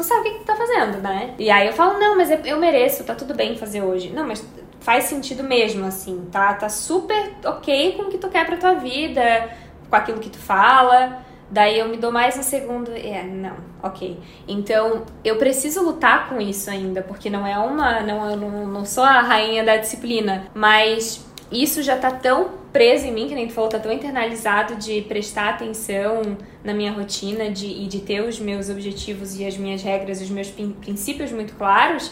[0.02, 1.36] tu sabe o que, tu tá fazendo, né?
[1.38, 4.10] E aí eu falo, não, mas eu mereço, tá tudo bem fazer hoje.
[4.10, 4.46] Não, mas
[4.80, 6.54] faz sentido mesmo, assim, tá?
[6.56, 9.50] Tá super ok com o que tu quer pra tua vida,
[9.90, 11.24] com aquilo que tu fala.
[11.50, 12.92] Daí eu me dou mais um segundo.
[12.92, 14.20] É, não, ok.
[14.48, 18.02] Então eu preciso lutar com isso ainda, porque não é uma.
[18.02, 23.08] Não, eu não, não sou a rainha da disciplina, mas isso já tá tão preso
[23.08, 27.50] em mim, que nem tu falou, tá tão internalizado de prestar atenção na minha rotina
[27.50, 31.54] de, e de ter os meus objetivos e as minhas regras, os meus princípios muito
[31.56, 32.12] claros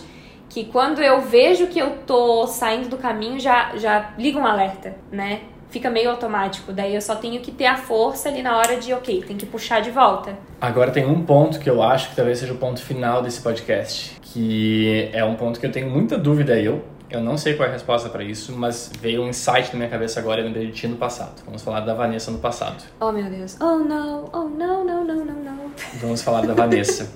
[0.49, 4.95] que quando eu vejo que eu tô saindo do caminho, já, já liga um alerta,
[5.11, 5.41] né?
[5.69, 6.73] Fica meio automático.
[6.73, 9.45] Daí eu só tenho que ter a força ali na hora de, ok, tem que
[9.45, 10.35] puxar de volta.
[10.59, 14.19] Agora tem um ponto que eu acho que talvez seja o ponto final desse podcast,
[14.19, 16.83] que é um ponto que eu tenho muita dúvida eu.
[17.09, 19.89] Eu não sei qual é a resposta para isso, mas veio um insight na minha
[19.89, 21.41] cabeça agora e lembrei de ti no passado.
[21.43, 22.83] Vamos falar da Vanessa no passado.
[22.99, 23.57] Oh meu Deus.
[23.59, 25.71] Oh não, oh não, não, não, não, não.
[25.95, 27.09] Vamos falar da Vanessa.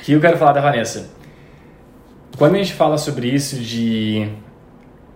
[0.02, 1.10] que eu quero falar da Vanessa?
[2.38, 4.32] Quando a gente fala sobre isso de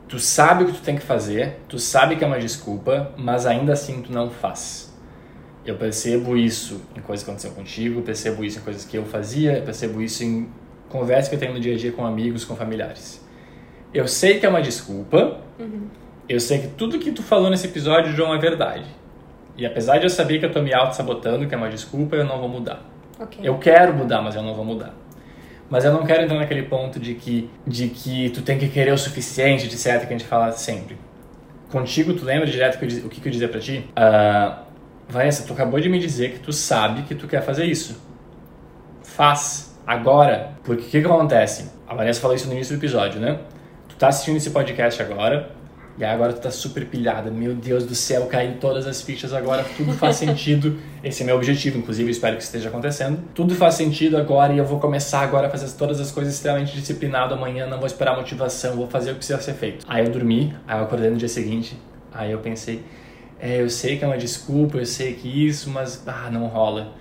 [0.07, 3.47] tu sabe o que tu tem que fazer, tu sabe que é uma desculpa, mas
[3.47, 4.94] ainda assim tu não faz.
[5.64, 9.62] Eu percebo isso em coisas que aconteceram contigo, percebo isso em coisas que eu fazia,
[9.62, 10.49] percebo isso em
[10.90, 13.25] conversas que eu tenho no dia a dia com amigos, com familiares.
[13.97, 15.88] Eu sei que é uma desculpa, uhum.
[16.28, 18.84] eu sei que tudo que tu falou nesse episódio, João, é verdade.
[19.57, 22.22] E apesar de eu saber que eu tô me auto-sabotando, que é uma desculpa, eu
[22.22, 22.82] não vou mudar.
[23.18, 23.49] Okay.
[23.49, 24.92] Eu quero mudar, mas eu não vou mudar.
[25.70, 28.92] Mas eu não quero entrar naquele ponto de que, de que tu tem que querer
[28.92, 30.99] o suficiente, de certo, que a gente fala sempre.
[31.72, 33.88] Contigo, tu lembra direto que eu, o que, que eu dizia pra ti?
[33.97, 34.62] Uh,
[35.09, 37.99] Vanessa, tu acabou de me dizer que tu sabe que tu quer fazer isso.
[39.03, 39.74] Faz.
[39.86, 40.53] Agora.
[40.62, 41.70] Porque o que, que acontece?
[41.88, 43.38] A Vanessa falou isso no início do episódio, né?
[43.97, 45.51] Tu tá assistindo esse podcast agora,
[45.97, 47.30] e agora tu tá super pilhada.
[47.30, 50.78] Meu Deus do céu, caiu todas as fichas agora, tudo faz sentido.
[51.03, 53.18] Esse é meu objetivo, inclusive, espero que esteja acontecendo.
[53.34, 56.74] Tudo faz sentido agora e eu vou começar agora a fazer todas as coisas extremamente
[56.74, 59.86] disciplinado amanhã, não vou esperar motivação, vou fazer o que precisa ser feito.
[59.88, 61.74] Aí eu dormi, aí eu acordei no dia seguinte,
[62.12, 62.84] aí eu pensei,
[63.40, 66.92] é, eu sei que é uma desculpa, eu sei que isso, mas ah, não rola.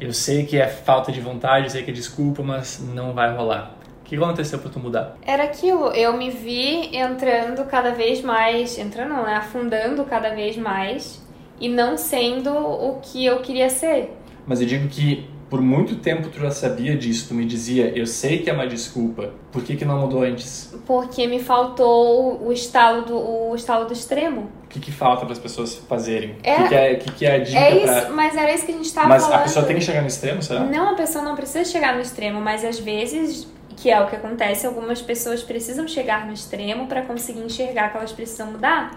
[0.00, 3.36] Eu sei que é falta de vontade, eu sei que é desculpa, mas não vai
[3.36, 3.77] rolar.
[4.08, 5.18] O que aconteceu para tu mudar?
[5.20, 9.34] Era aquilo, eu me vi entrando cada vez mais, entrando não, né?
[9.34, 11.22] Afundando cada vez mais
[11.60, 14.16] e não sendo o que eu queria ser.
[14.46, 18.06] Mas eu digo que por muito tempo tu já sabia disso, tu me dizia, eu
[18.06, 20.74] sei que é uma desculpa, por que, que não mudou antes?
[20.86, 23.18] Porque me faltou o estalo do,
[23.50, 24.50] o estalo do extremo.
[24.64, 26.36] O que, que falta para as pessoas fazerem?
[26.42, 28.10] É, o que, que, é, que, que é a dica é isso, pra...
[28.10, 29.30] Mas era isso que a gente estava falando.
[29.30, 30.60] Mas a pessoa tem que chegar no extremo, será?
[30.60, 33.46] Não, a pessoa não precisa chegar no extremo, mas às vezes
[33.80, 37.96] que é o que acontece, algumas pessoas precisam chegar no extremo para conseguir enxergar que
[37.96, 38.90] elas precisam mudar.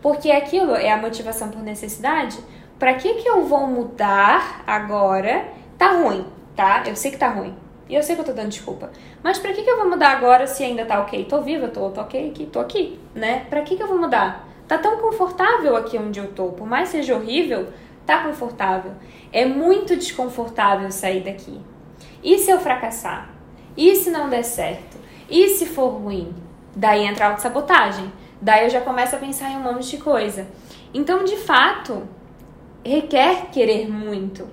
[0.00, 2.36] Porque aquilo é a motivação por necessidade.
[2.80, 5.46] Para que que eu vou mudar agora?
[5.78, 6.26] Tá ruim,
[6.56, 6.82] tá?
[6.84, 7.54] Eu sei que tá ruim.
[7.88, 8.90] E eu sei que eu tô dando desculpa.
[9.22, 11.24] Mas pra que que eu vou mudar agora se ainda tá ok?
[11.26, 13.46] Tô viva, tô, tô ok aqui, tô aqui, né?
[13.48, 14.48] Pra que que eu vou mudar?
[14.66, 16.48] Tá tão confortável aqui onde eu tô.
[16.48, 17.68] Por mais seja horrível,
[18.04, 18.92] tá confortável.
[19.32, 21.60] É muito desconfortável sair daqui.
[22.20, 23.31] E se eu fracassar?
[23.76, 24.98] E se não der certo?
[25.28, 26.34] E se for ruim?
[26.74, 28.12] Daí entra a autossabotagem.
[28.40, 30.46] Daí eu já começo a pensar em um monte de coisa.
[30.92, 32.02] Então, de fato,
[32.84, 34.46] requer querer muito.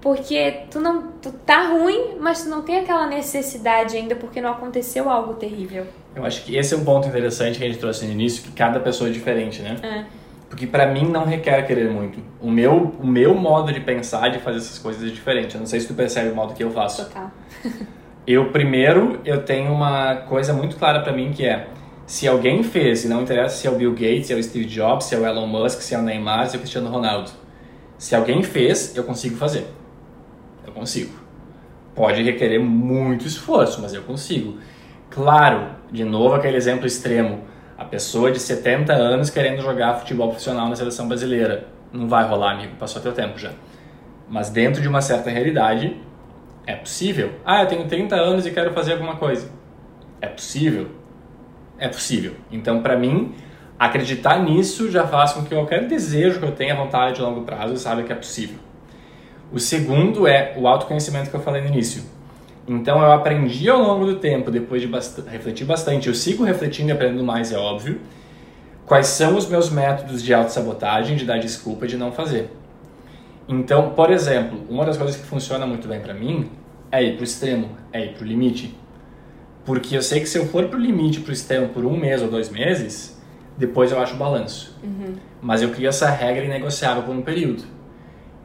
[0.00, 4.50] Porque tu não tu tá ruim, mas tu não tem aquela necessidade ainda porque não
[4.50, 5.86] aconteceu algo terrível.
[6.14, 8.52] Eu acho que esse é um ponto interessante que a gente trouxe no início, que
[8.52, 9.76] cada pessoa é diferente, né?
[9.82, 10.04] É.
[10.48, 12.18] Porque para mim não requer querer muito.
[12.40, 15.54] O meu, o meu modo de pensar, de fazer essas coisas é diferente.
[15.54, 17.04] Eu não sei se tu percebe o modo que eu faço.
[17.04, 17.30] Total.
[18.26, 21.68] Eu, primeiro, eu tenho uma coisa muito clara para mim que é
[22.06, 24.64] se alguém fez, e não interessa se é o Bill Gates, se é o Steve
[24.64, 27.30] Jobs, se é o Elon Musk, se é o Neymar, se é o Cristiano Ronaldo.
[27.96, 29.64] Se alguém fez, eu consigo fazer.
[30.66, 31.14] Eu consigo.
[31.94, 34.58] Pode requerer muito esforço, mas eu consigo.
[35.08, 37.44] Claro, de novo aquele exemplo extremo,
[37.78, 41.68] a pessoa de 70 anos querendo jogar futebol profissional na seleção brasileira.
[41.92, 43.52] Não vai rolar, amigo, passou teu tempo já.
[44.28, 45.96] Mas dentro de uma certa realidade,
[46.70, 47.32] é possível.
[47.44, 49.50] Ah, eu tenho 30 anos e quero fazer alguma coisa.
[50.20, 50.88] É possível?
[51.78, 52.34] É possível.
[52.50, 53.34] Então, para mim,
[53.78, 57.76] acreditar nisso já faz com que qualquer desejo que eu tenha vontade de longo prazo,
[57.76, 58.58] sabe que é possível.
[59.52, 62.04] O segundo é o autoconhecimento que eu falei no início.
[62.68, 66.90] Então eu aprendi ao longo do tempo, depois de bast refletir bastante, eu sigo refletindo
[66.90, 68.00] e aprendendo mais, é óbvio,
[68.86, 72.48] quais são os meus métodos de autossabotagem, de dar desculpa de não fazer.
[73.48, 76.48] Então, por exemplo, uma das coisas que funciona muito bem para mim
[76.90, 78.76] é ir pro extremo, é ir pro limite.
[79.64, 82.28] Porque eu sei que se eu for pro limite, pro extremo por um mês ou
[82.28, 83.20] dois meses,
[83.56, 84.76] depois eu acho balanço.
[84.82, 85.14] Uhum.
[85.40, 87.64] Mas eu crio essa regra inegociável por um período.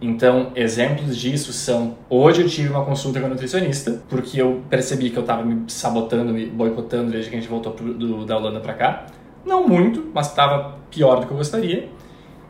[0.01, 5.09] Então, exemplos disso são: hoje eu tive uma consulta com a nutricionista, porque eu percebi
[5.09, 8.37] que eu estava me sabotando, me boicotando desde que a gente voltou pro, do, da
[8.37, 9.05] Holanda para cá.
[9.45, 11.87] Não muito, mas estava pior do que eu gostaria.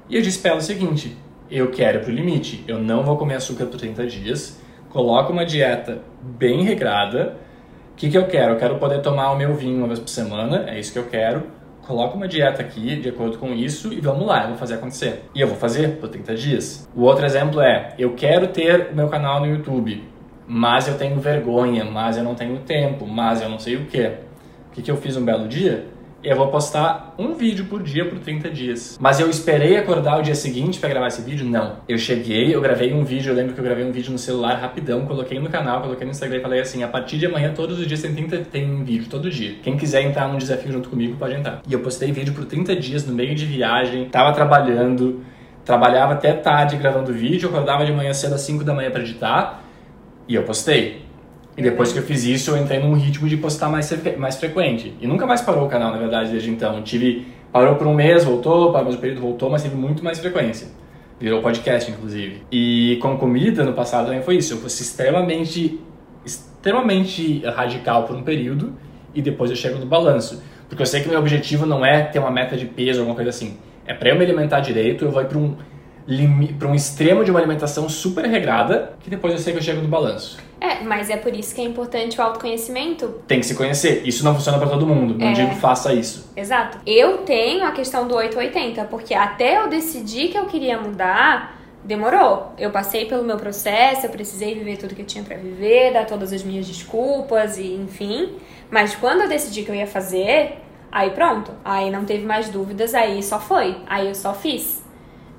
[0.10, 1.16] E eu disse para ela o seguinte:
[1.50, 4.60] eu quero ir pro limite, eu não vou comer açúcar por 30 dias,
[4.96, 7.36] coloco uma dieta bem regrada.
[7.92, 8.54] O que, que eu quero?
[8.54, 11.08] Eu quero poder tomar o meu vinho uma vez por semana, é isso que eu
[11.08, 11.44] quero
[11.86, 15.26] coloca uma dieta aqui de acordo com isso e vamos lá, eu vou fazer acontecer.
[15.36, 16.90] E eu vou fazer por 30 dias.
[16.96, 20.04] O outro exemplo é, eu quero ter o meu canal no YouTube,
[20.48, 24.02] mas eu tenho vergonha, mas eu não tenho tempo, mas eu não sei o que.
[24.02, 25.86] O que, que eu fiz um belo dia?
[26.26, 28.98] Eu vou postar um vídeo por dia por 30 dias.
[29.00, 31.46] Mas eu esperei acordar o dia seguinte para gravar esse vídeo?
[31.46, 31.78] Não.
[31.88, 34.56] Eu cheguei, eu gravei um vídeo, eu lembro que eu gravei um vídeo no celular
[34.56, 37.80] rapidão, coloquei no canal, coloquei no Instagram e falei assim: a partir de amanhã, todos
[37.80, 39.56] os dias tem 30 tem vídeo, todo dia.
[39.62, 41.62] Quem quiser entrar num desafio junto comigo, pode entrar.
[41.68, 45.24] E eu postei vídeo por 30 dias no meio de viagem, tava trabalhando,
[45.64, 49.62] trabalhava até tarde gravando vídeo, acordava de manhã cedo às 5 da manhã para editar
[50.28, 51.05] e eu postei.
[51.58, 54.94] E depois que eu fiz isso, eu entrei num ritmo de postar mais, mais frequente.
[55.00, 56.82] E nunca mais parou o canal, na verdade, desde então.
[56.84, 60.20] Tive, parou por um mês, voltou, parou mais um período, voltou, mas teve muito mais
[60.20, 60.68] frequência.
[61.18, 62.44] Virou podcast, inclusive.
[62.52, 64.54] E com comida, no passado também foi isso.
[64.54, 65.80] Eu fosse extremamente,
[66.26, 68.74] extremamente radical por um período
[69.14, 70.44] e depois eu chego no balanço.
[70.68, 73.30] Porque eu sei que meu objetivo não é ter uma meta de peso alguma coisa
[73.30, 73.58] assim.
[73.88, 75.56] É para eu me alimentar direito, eu vou para um
[76.60, 79.82] para um extremo de uma alimentação super regrada, que depois eu sei que eu chego
[79.82, 80.38] no balanço.
[80.62, 83.22] É, mas é por isso que é importante o autoconhecimento.
[83.28, 84.04] Tem que se conhecer.
[84.06, 85.18] Isso não funciona para todo mundo.
[85.18, 85.34] Não é.
[85.34, 86.32] digo faça isso.
[86.36, 86.80] Exato.
[86.86, 92.54] Eu tenho a questão do 880, porque até eu decidir que eu queria mudar, demorou.
[92.58, 96.06] Eu passei pelo meu processo, eu precisei viver tudo que eu tinha para viver, dar
[96.06, 98.34] todas as minhas desculpas e enfim.
[98.70, 100.60] Mas quando eu decidi que eu ia fazer,
[100.92, 101.52] aí pronto.
[101.64, 103.78] Aí não teve mais dúvidas, aí só foi.
[103.88, 104.85] Aí eu só fiz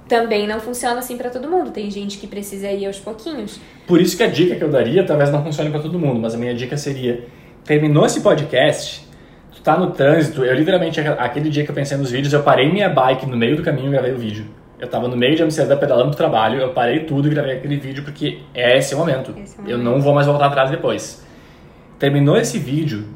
[0.08, 1.70] também não funciona assim para todo mundo.
[1.70, 3.60] Tem gente que precisa ir aos pouquinhos.
[3.86, 6.34] Por isso que a dica que eu daria talvez não funcione para todo mundo, mas
[6.34, 7.24] a minha dica seria:
[7.64, 9.06] terminou esse podcast,
[9.54, 12.70] tu tá no trânsito, eu literalmente aquele dia que eu pensei nos vídeos, eu parei
[12.70, 14.46] minha bike no meio do caminho e gravei o vídeo.
[14.78, 17.78] Eu tava no meio de Amsterdã pedalando pro trabalho, eu parei tudo e gravei aquele
[17.78, 19.34] vídeo porque é esse o momento.
[19.42, 19.70] Esse é o momento.
[19.70, 21.24] Eu não vou mais voltar atrás depois.
[21.98, 23.08] Terminou esse vídeo,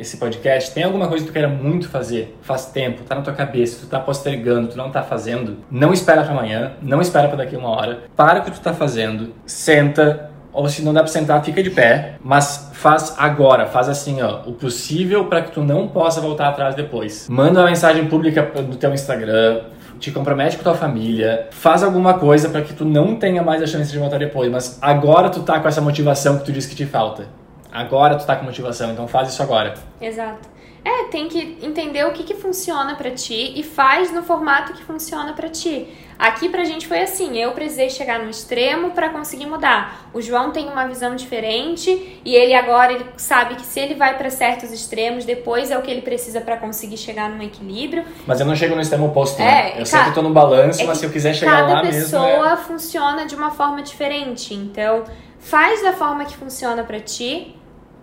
[0.00, 3.32] esse podcast, tem alguma coisa que tu queira muito fazer, faz tempo, tá na tua
[3.32, 7.38] cabeça, tu tá postergando, tu não tá fazendo, não espera para amanhã, não espera para
[7.38, 11.08] daqui uma hora, para o que tu tá fazendo, senta, ou se não dá para
[11.12, 15.62] sentar, fica de pé, mas faz agora, faz assim, ó, o possível para que tu
[15.62, 17.28] não possa voltar atrás depois.
[17.28, 19.62] Manda uma mensagem pública no teu Instagram,
[19.98, 23.66] te compromete com tua família, faz alguma coisa para que tu não tenha mais a
[23.66, 26.76] chance de voltar depois, mas agora tu tá com essa motivação que tu disse que
[26.76, 27.26] te falta.
[27.72, 29.74] Agora tu tá com motivação, então faz isso agora.
[30.00, 30.58] Exato.
[30.84, 34.82] É, tem que entender o que, que funciona para ti e faz no formato que
[34.82, 35.86] funciona para ti.
[36.18, 40.08] Aqui pra gente foi assim, eu precisei chegar no extremo para conseguir mudar.
[40.14, 44.16] O João tem uma visão diferente e ele agora ele sabe que se ele vai
[44.16, 48.04] para certos extremos, depois é o que ele precisa para conseguir chegar num equilíbrio.
[48.26, 49.72] Mas eu não chego no extremo oposto, né?
[49.72, 52.26] É, eu sempre tô no balanço, é mas se eu quiser chegar lá mesmo, Cada
[52.26, 52.56] pessoa é...
[52.56, 54.54] funciona de uma forma diferente.
[54.54, 55.04] Então,
[55.38, 57.57] faz da forma que funciona para ti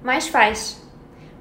[0.05, 0.79] mas faz.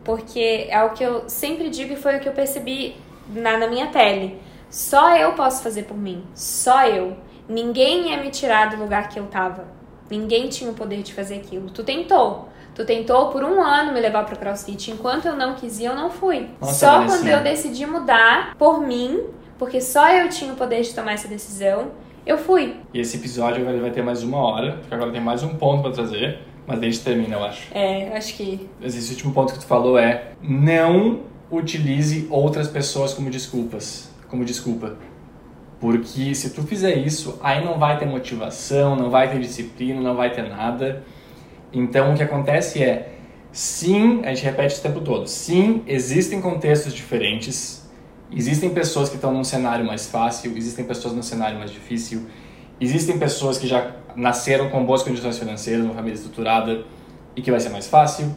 [0.03, 2.97] Porque é o que eu sempre digo e foi o que eu percebi
[3.29, 4.41] na, na minha pele.
[4.71, 6.25] Só eu posso fazer por mim.
[6.35, 7.17] Só eu.
[7.47, 9.67] Ninguém ia me tirar do lugar que eu tava.
[10.11, 11.71] Ninguém tinha o poder de fazer aquilo.
[11.71, 12.49] Tu tentou.
[12.75, 14.91] Tu tentou por um ano me levar pro CrossFit.
[14.91, 16.49] Enquanto eu não quis ir, eu não fui.
[16.61, 19.25] Nossa, só quando eu decidi mudar por mim,
[19.59, 21.93] porque só eu tinha o poder de tomar essa decisão,
[22.27, 22.77] eu fui.
[22.93, 25.93] E esse episódio vai ter mais uma hora, porque agora tem mais um ponto para
[25.93, 26.41] trazer.
[26.67, 27.69] Mas a gente termina, eu acho.
[27.75, 28.69] É, acho que.
[28.83, 34.97] Esse último ponto que tu falou é não utilize outras pessoas como desculpas, como desculpa.
[35.81, 40.17] Porque se tu fizer isso, aí não vai ter motivação, não vai ter disciplina, não
[40.17, 41.05] vai ter nada.
[41.73, 43.15] Então o que acontece é,
[43.53, 47.89] sim, a gente repete o tempo todo, sim, existem contextos diferentes,
[48.33, 52.27] existem pessoas que estão num cenário mais fácil, existem pessoas num cenário mais difícil,
[52.81, 56.85] existem pessoas que já nasceram com boas condições financeiras, uma família estruturada
[57.35, 58.35] e que vai ser mais fácil,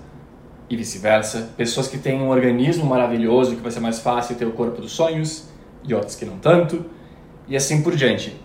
[0.70, 1.50] e vice-versa.
[1.56, 4.92] Pessoas que têm um organismo maravilhoso que vai ser mais fácil ter o corpo dos
[4.92, 5.50] sonhos
[5.84, 6.86] e outras que não tanto,
[7.48, 8.36] e assim por diante.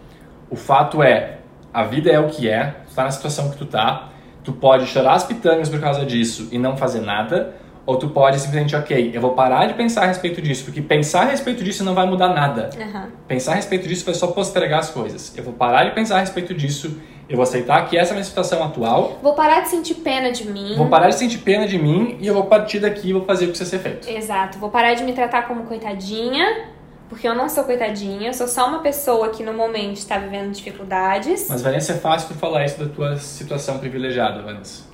[0.49, 1.39] O fato é,
[1.73, 4.11] a vida é o que é, tu tá na situação que tu tá,
[4.45, 8.39] tu pode chorar as pitangas por causa disso e não fazer nada, ou tu pode
[8.39, 11.83] simplesmente, ok, eu vou parar de pensar a respeito disso, porque pensar a respeito disso
[11.83, 12.71] não vai mudar nada.
[12.79, 13.11] Uhum.
[13.27, 15.37] Pensar a respeito disso vai só postergar as coisas.
[15.37, 18.15] Eu vou parar de pensar a respeito disso, eu vou aceitar que essa é a
[18.15, 19.19] minha situação atual.
[19.21, 20.77] Vou parar de sentir pena de mim.
[20.77, 23.45] Vou parar de sentir pena de mim e eu vou partir daqui e vou fazer
[23.45, 24.09] o que precisa ser feito.
[24.09, 24.59] Exato.
[24.59, 26.69] Vou parar de me tratar como coitadinha,
[27.09, 30.53] porque eu não sou coitadinha, eu sou só uma pessoa que no momento está vivendo
[30.53, 31.49] dificuldades.
[31.49, 34.92] Mas Vanessa, é fácil tu falar isso da tua situação privilegiada, Vanessa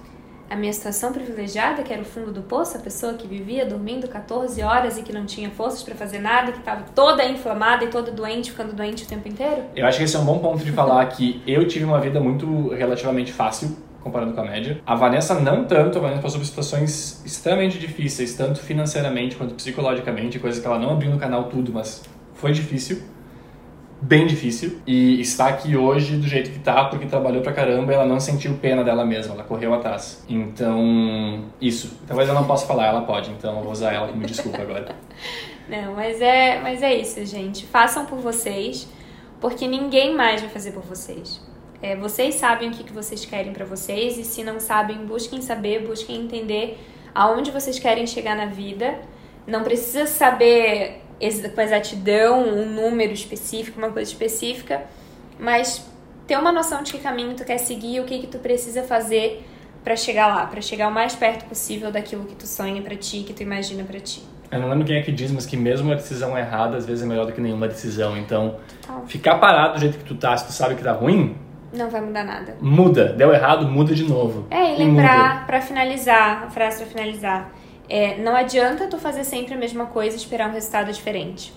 [0.51, 4.09] a minha situação privilegiada, que era o fundo do poço, a pessoa que vivia dormindo
[4.09, 7.88] 14 horas e que não tinha forças para fazer nada, que estava toda inflamada e
[7.88, 9.62] toda doente, ficando doente o tempo inteiro?
[9.76, 12.20] Eu acho que esse é um bom ponto de falar que eu tive uma vida
[12.20, 14.80] muito relativamente fácil comparando com a média.
[14.86, 20.38] A Vanessa não tanto, a Vanessa passou por situações extremamente difíceis, tanto financeiramente quanto psicologicamente,
[20.38, 22.03] coisa que ela não abriu no canal tudo, mas
[22.34, 23.03] foi difícil
[24.01, 27.94] bem difícil e está aqui hoje do jeito que tá porque trabalhou pra caramba e
[27.94, 30.24] ela não sentiu pena dela mesma, ela correu atrás.
[30.28, 31.99] Então, isso.
[32.07, 34.94] Talvez eu não possa falar, ela pode, então eu vou usar ela como desculpa agora.
[35.68, 37.66] Não, mas é, mas é isso, gente.
[37.66, 38.88] Façam por vocês,
[39.38, 41.46] porque ninguém mais vai fazer por vocês.
[41.82, 45.42] É, vocês sabem o que, que vocês querem para vocês e se não sabem, busquem
[45.42, 46.78] saber, busquem entender
[47.14, 48.99] aonde vocês querem chegar na vida.
[49.46, 51.03] Não precisa saber
[51.54, 54.82] com exatidão um número específico, uma coisa específica,
[55.38, 55.86] mas
[56.26, 59.44] ter uma noção de que caminho tu quer seguir, o que que tu precisa fazer
[59.82, 63.24] para chegar lá, para chegar o mais perto possível daquilo que tu sonha para ti,
[63.26, 64.22] que tu imagina para ti.
[64.50, 67.04] Eu não lembro quem é que diz, mas que mesmo uma decisão errada às vezes
[67.04, 68.16] é melhor do que nenhuma decisão.
[68.16, 69.06] Então, Total.
[69.06, 71.36] ficar parado do jeito que tu tá, se tu sabe que tá ruim,
[71.72, 72.56] não vai mudar nada.
[72.60, 74.46] Muda, deu errado, muda de novo.
[74.50, 77.52] É, e, e lembrar para finalizar, a frase para finalizar
[77.89, 81.53] é, não adianta tu fazer sempre a mesma coisa e esperar um resultado diferente.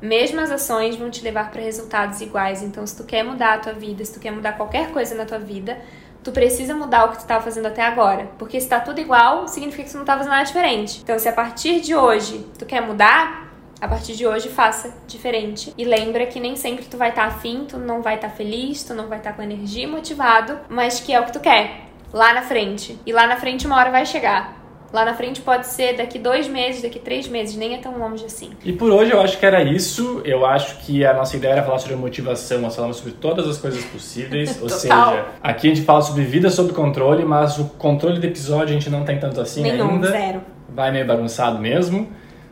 [0.00, 2.62] Mesmas ações vão te levar para resultados iguais.
[2.62, 5.24] Então, se tu quer mudar a tua vida, se tu quer mudar qualquer coisa na
[5.24, 5.78] tua vida,
[6.22, 8.28] tu precisa mudar o que tu estava fazendo até agora.
[8.38, 11.00] Porque se tá tudo igual, significa que tu não tá fazendo nada diferente.
[11.02, 15.72] Então, se a partir de hoje tu quer mudar, a partir de hoje faça diferente.
[15.78, 18.34] E lembra que nem sempre tu vai estar tá afim, tu não vai estar tá
[18.34, 21.32] feliz, tu não vai estar tá com energia e motivado, mas que é o que
[21.32, 21.88] tu quer.
[22.12, 22.98] Lá na frente.
[23.06, 24.61] E lá na frente uma hora vai chegar.
[24.92, 28.26] Lá na frente pode ser daqui dois meses, daqui três meses, nem é tão longe
[28.26, 28.50] assim.
[28.62, 30.20] E por hoje eu acho que era isso.
[30.24, 33.56] Eu acho que a nossa ideia era falar sobre motivação, nós falamos sobre todas as
[33.56, 34.58] coisas possíveis.
[34.60, 38.68] ou seja, aqui a gente fala sobre vida sob controle, mas o controle do episódio
[38.68, 40.10] a gente não tem tanto assim Nenhum, ainda.
[40.10, 40.42] Zero.
[40.68, 42.08] Vai meio bagunçado mesmo.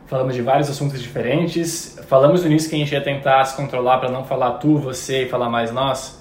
[0.07, 1.97] Falamos de vários assuntos diferentes.
[2.07, 5.23] Falamos no início que a gente ia tentar se controlar para não falar tu, você
[5.23, 6.20] e falar mais nós.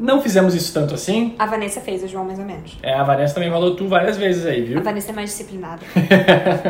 [0.00, 1.34] Não fizemos isso tanto assim.
[1.38, 2.78] A Vanessa fez, o João mais ou menos.
[2.82, 4.78] É, a Vanessa também falou tu várias vezes aí, viu?
[4.78, 5.82] A Vanessa é mais disciplinada.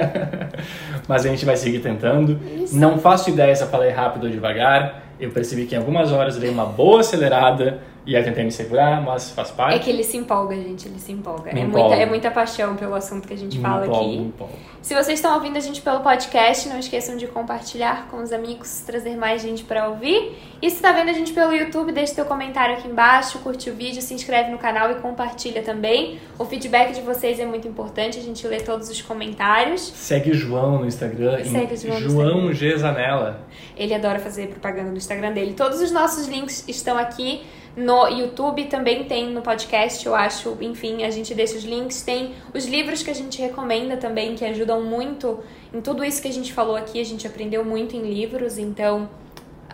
[1.06, 2.40] Mas a gente vai seguir tentando.
[2.60, 2.76] Isso.
[2.76, 5.04] Não faço ideia se eu falei rápido ou devagar.
[5.20, 7.78] Eu percebi que em algumas horas eu dei uma boa acelerada
[8.10, 9.76] e aí tentei me segurar, mas faz parte.
[9.76, 11.48] É que ele se empolga, gente, ele se empolga.
[11.48, 14.18] é, muita, é muita paixão pelo assunto que a gente me fala empolgo, aqui.
[14.18, 14.34] Me.
[14.82, 18.80] Se vocês estão ouvindo a gente pelo podcast, não esqueçam de compartilhar com os amigos,
[18.80, 20.36] trazer mais gente para ouvir.
[20.60, 23.74] E se está vendo a gente pelo YouTube, deixe seu comentário aqui embaixo, curte o
[23.76, 26.18] vídeo, se inscreve no canal e compartilha também.
[26.36, 29.82] O feedback de vocês é muito importante, a gente lê todos os comentários.
[29.82, 31.44] Segue o João no Instagram.
[31.44, 32.76] Segue o João João G.
[32.76, 33.46] Zanella.
[33.76, 35.52] Ele adora fazer propaganda no Instagram dele.
[35.52, 37.42] Todos os nossos links estão aqui
[37.76, 40.56] no YouTube também tem no podcast, eu acho.
[40.60, 42.02] Enfim, a gente deixa os links.
[42.02, 45.40] Tem os livros que a gente recomenda também, que ajudam muito
[45.72, 47.00] em tudo isso que a gente falou aqui.
[47.00, 49.08] A gente aprendeu muito em livros, então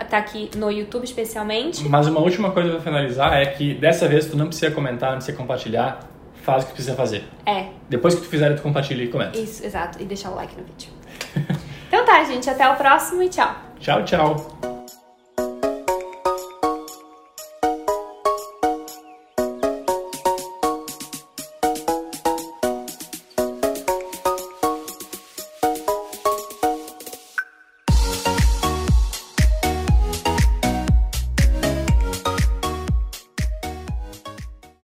[0.05, 1.89] tá aqui no YouTube especialmente.
[1.89, 5.17] Mas uma última coisa pra finalizar é que dessa vez tu não precisa comentar, não
[5.17, 6.01] precisa compartilhar.
[6.43, 7.25] Faz o que precisa fazer.
[7.45, 7.67] É.
[7.89, 9.37] Depois que tu fizer, tu compartilha e comenta.
[9.37, 10.01] Isso, exato.
[10.01, 10.91] E deixar o like no vídeo.
[11.89, 12.49] então tá, gente.
[12.49, 13.53] Até o próximo e tchau.
[13.81, 14.76] Tchau, tchau.